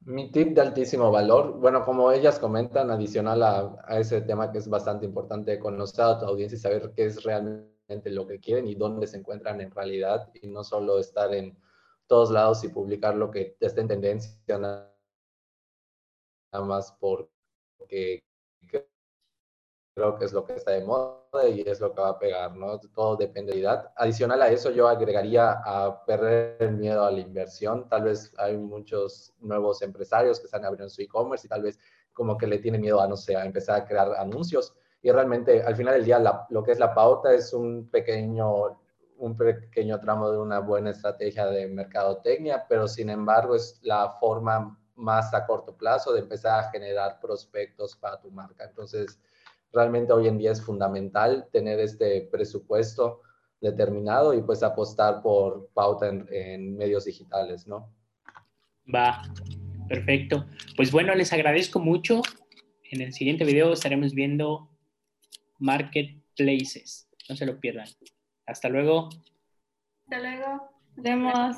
Mi 0.03 0.31
tip 0.31 0.55
de 0.55 0.61
altísimo 0.61 1.11
valor, 1.11 1.59
bueno, 1.59 1.85
como 1.85 2.13
ellas 2.13 2.39
comentan, 2.39 2.89
adicional 2.89 3.43
a, 3.43 3.77
a 3.85 3.99
ese 3.99 4.21
tema 4.21 4.53
que 4.53 4.59
es 4.59 4.69
bastante 4.69 5.05
importante, 5.05 5.59
conocer 5.59 6.05
a 6.05 6.21
tu 6.21 6.27
audiencia 6.27 6.55
y 6.55 6.61
saber 6.61 6.93
qué 6.95 7.07
es 7.07 7.25
realmente 7.25 8.11
lo 8.11 8.29
que 8.29 8.39
quieren 8.39 8.69
y 8.69 8.77
dónde 8.77 9.09
se 9.09 9.17
encuentran 9.17 9.61
en 9.61 9.73
realidad 9.73 10.31
y 10.41 10.47
no 10.47 10.63
solo 10.63 11.01
estar 11.01 11.35
en 11.35 11.59
todos 12.07 12.31
lados 12.31 12.63
y 12.63 12.69
publicar 12.69 13.17
lo 13.17 13.33
que 13.33 13.57
esté 13.59 13.81
en 13.81 13.89
tendencia, 13.89 14.39
nada 14.57 14.95
más 16.53 16.97
porque 17.01 18.23
creo 19.95 20.17
que 20.17 20.25
es 20.25 20.33
lo 20.33 20.45
que 20.45 20.55
está 20.55 20.73
de 20.73 20.85
moda 20.85 21.49
y 21.49 21.63
es 21.67 21.81
lo 21.81 21.95
que 21.95 22.01
va 22.01 22.11
a 22.11 22.19
pegar, 22.19 22.57
¿no? 22.57 22.79
Todo 22.95 23.17
depende 23.17 23.53
de 23.53 23.61
edad. 23.61 23.93
Adicional 23.97 24.41
a 24.43 24.49
eso, 24.49 24.71
yo 24.71 24.89
agregaría 24.89 25.61
a 25.65 26.05
perder 26.05 26.57
el 26.61 26.73
miedo 26.73 27.05
a 27.05 27.11
la 27.11 27.21
inversión. 27.21 27.89
Tal 27.89 28.05
vez 28.05 28.33
hay 28.39 28.57
muchos 28.57 29.33
nuevos 29.41 29.83
empresarios 29.83 30.41
que 30.41 30.47
están 30.47 30.65
abriendo 30.65 30.91
su 30.91 31.03
e-commerce 31.03 31.47
y 31.47 31.51
tal 31.51 31.63
vez 31.63 31.79
como 32.13 32.37
que 32.37 32.47
le 32.47 32.59
tienen 32.59 32.81
miedo 32.81 33.01
a, 33.01 33.09
no 33.09 33.17
sé, 33.17 33.37
a 33.37 33.45
empezar 33.45 33.81
a 33.81 33.85
crear 33.87 34.13
anuncios. 34.17 34.75
Y 35.03 35.11
realmente, 35.11 35.63
al 35.63 35.77
final 35.77 35.95
del 35.95 36.05
día, 36.05 36.19
la, 36.19 36.47
lo 36.51 36.63
que 36.63 36.73
es 36.73 36.79
la 36.79 36.95
pauta 36.95 37.33
es 37.33 37.53
un 37.53 37.89
pequeño 37.91 38.79
un 39.19 39.37
pequeño 39.37 40.01
tramo 40.01 40.33
de 40.33 40.39
una 40.39 40.59
buena 40.59 40.91
estrategia 40.91 41.47
de 41.47 41.69
mercadotecnia, 41.69 42.67
pero 42.69 42.89
sin 42.89 43.09
embargo 43.09 43.55
es 43.55 43.79
la 43.83 44.17
forma 44.19 44.77
más 44.97 45.33
a 45.33 45.47
corto 45.47 45.77
plazo 45.77 46.13
de 46.13 46.21
empezar 46.21 46.59
a 46.59 46.71
generar 46.71 47.21
prospectos 47.21 47.95
para 47.95 48.21
tu 48.21 48.33
marca. 48.33 48.65
Entonces, 48.65 49.21
realmente 49.73 50.13
hoy 50.13 50.29
en 50.29 50.39
día 50.39 50.53
es 50.53 50.63
fundamental 50.63 51.49
tener 51.53 51.81
este 51.81 52.29
presupuesto 52.31 53.23
determinado 53.61 54.35
y 54.35 54.43
pues 54.43 54.63
apostar 54.63 55.23
por 55.23 55.69
pauta 55.73 56.09
en, 56.09 56.27
en 56.31 56.77
medios 56.77 57.05
digitales, 57.05 57.67
¿no? 57.67 57.93
Va, 58.93 59.23
perfecto. 59.89 60.47
Pues 60.77 60.91
bueno, 60.91 61.15
les 61.15 61.33
agradezco 61.33 61.79
mucho. 61.79 62.23
En 62.91 63.01
el 63.01 63.13
siguiente 63.13 63.45
video 63.45 63.73
estaremos 63.73 64.15
viendo 64.15 64.69
marketplaces. 65.59 67.09
No 67.29 67.37
se 67.37 67.47
lo 67.47 67.59
pierdan. 67.61 67.87
Hasta 68.47 68.69
luego. 68.69 69.09
Hasta 70.05 70.19
luego. 70.19 70.71
Nos 70.97 71.05
vemos. 71.05 71.57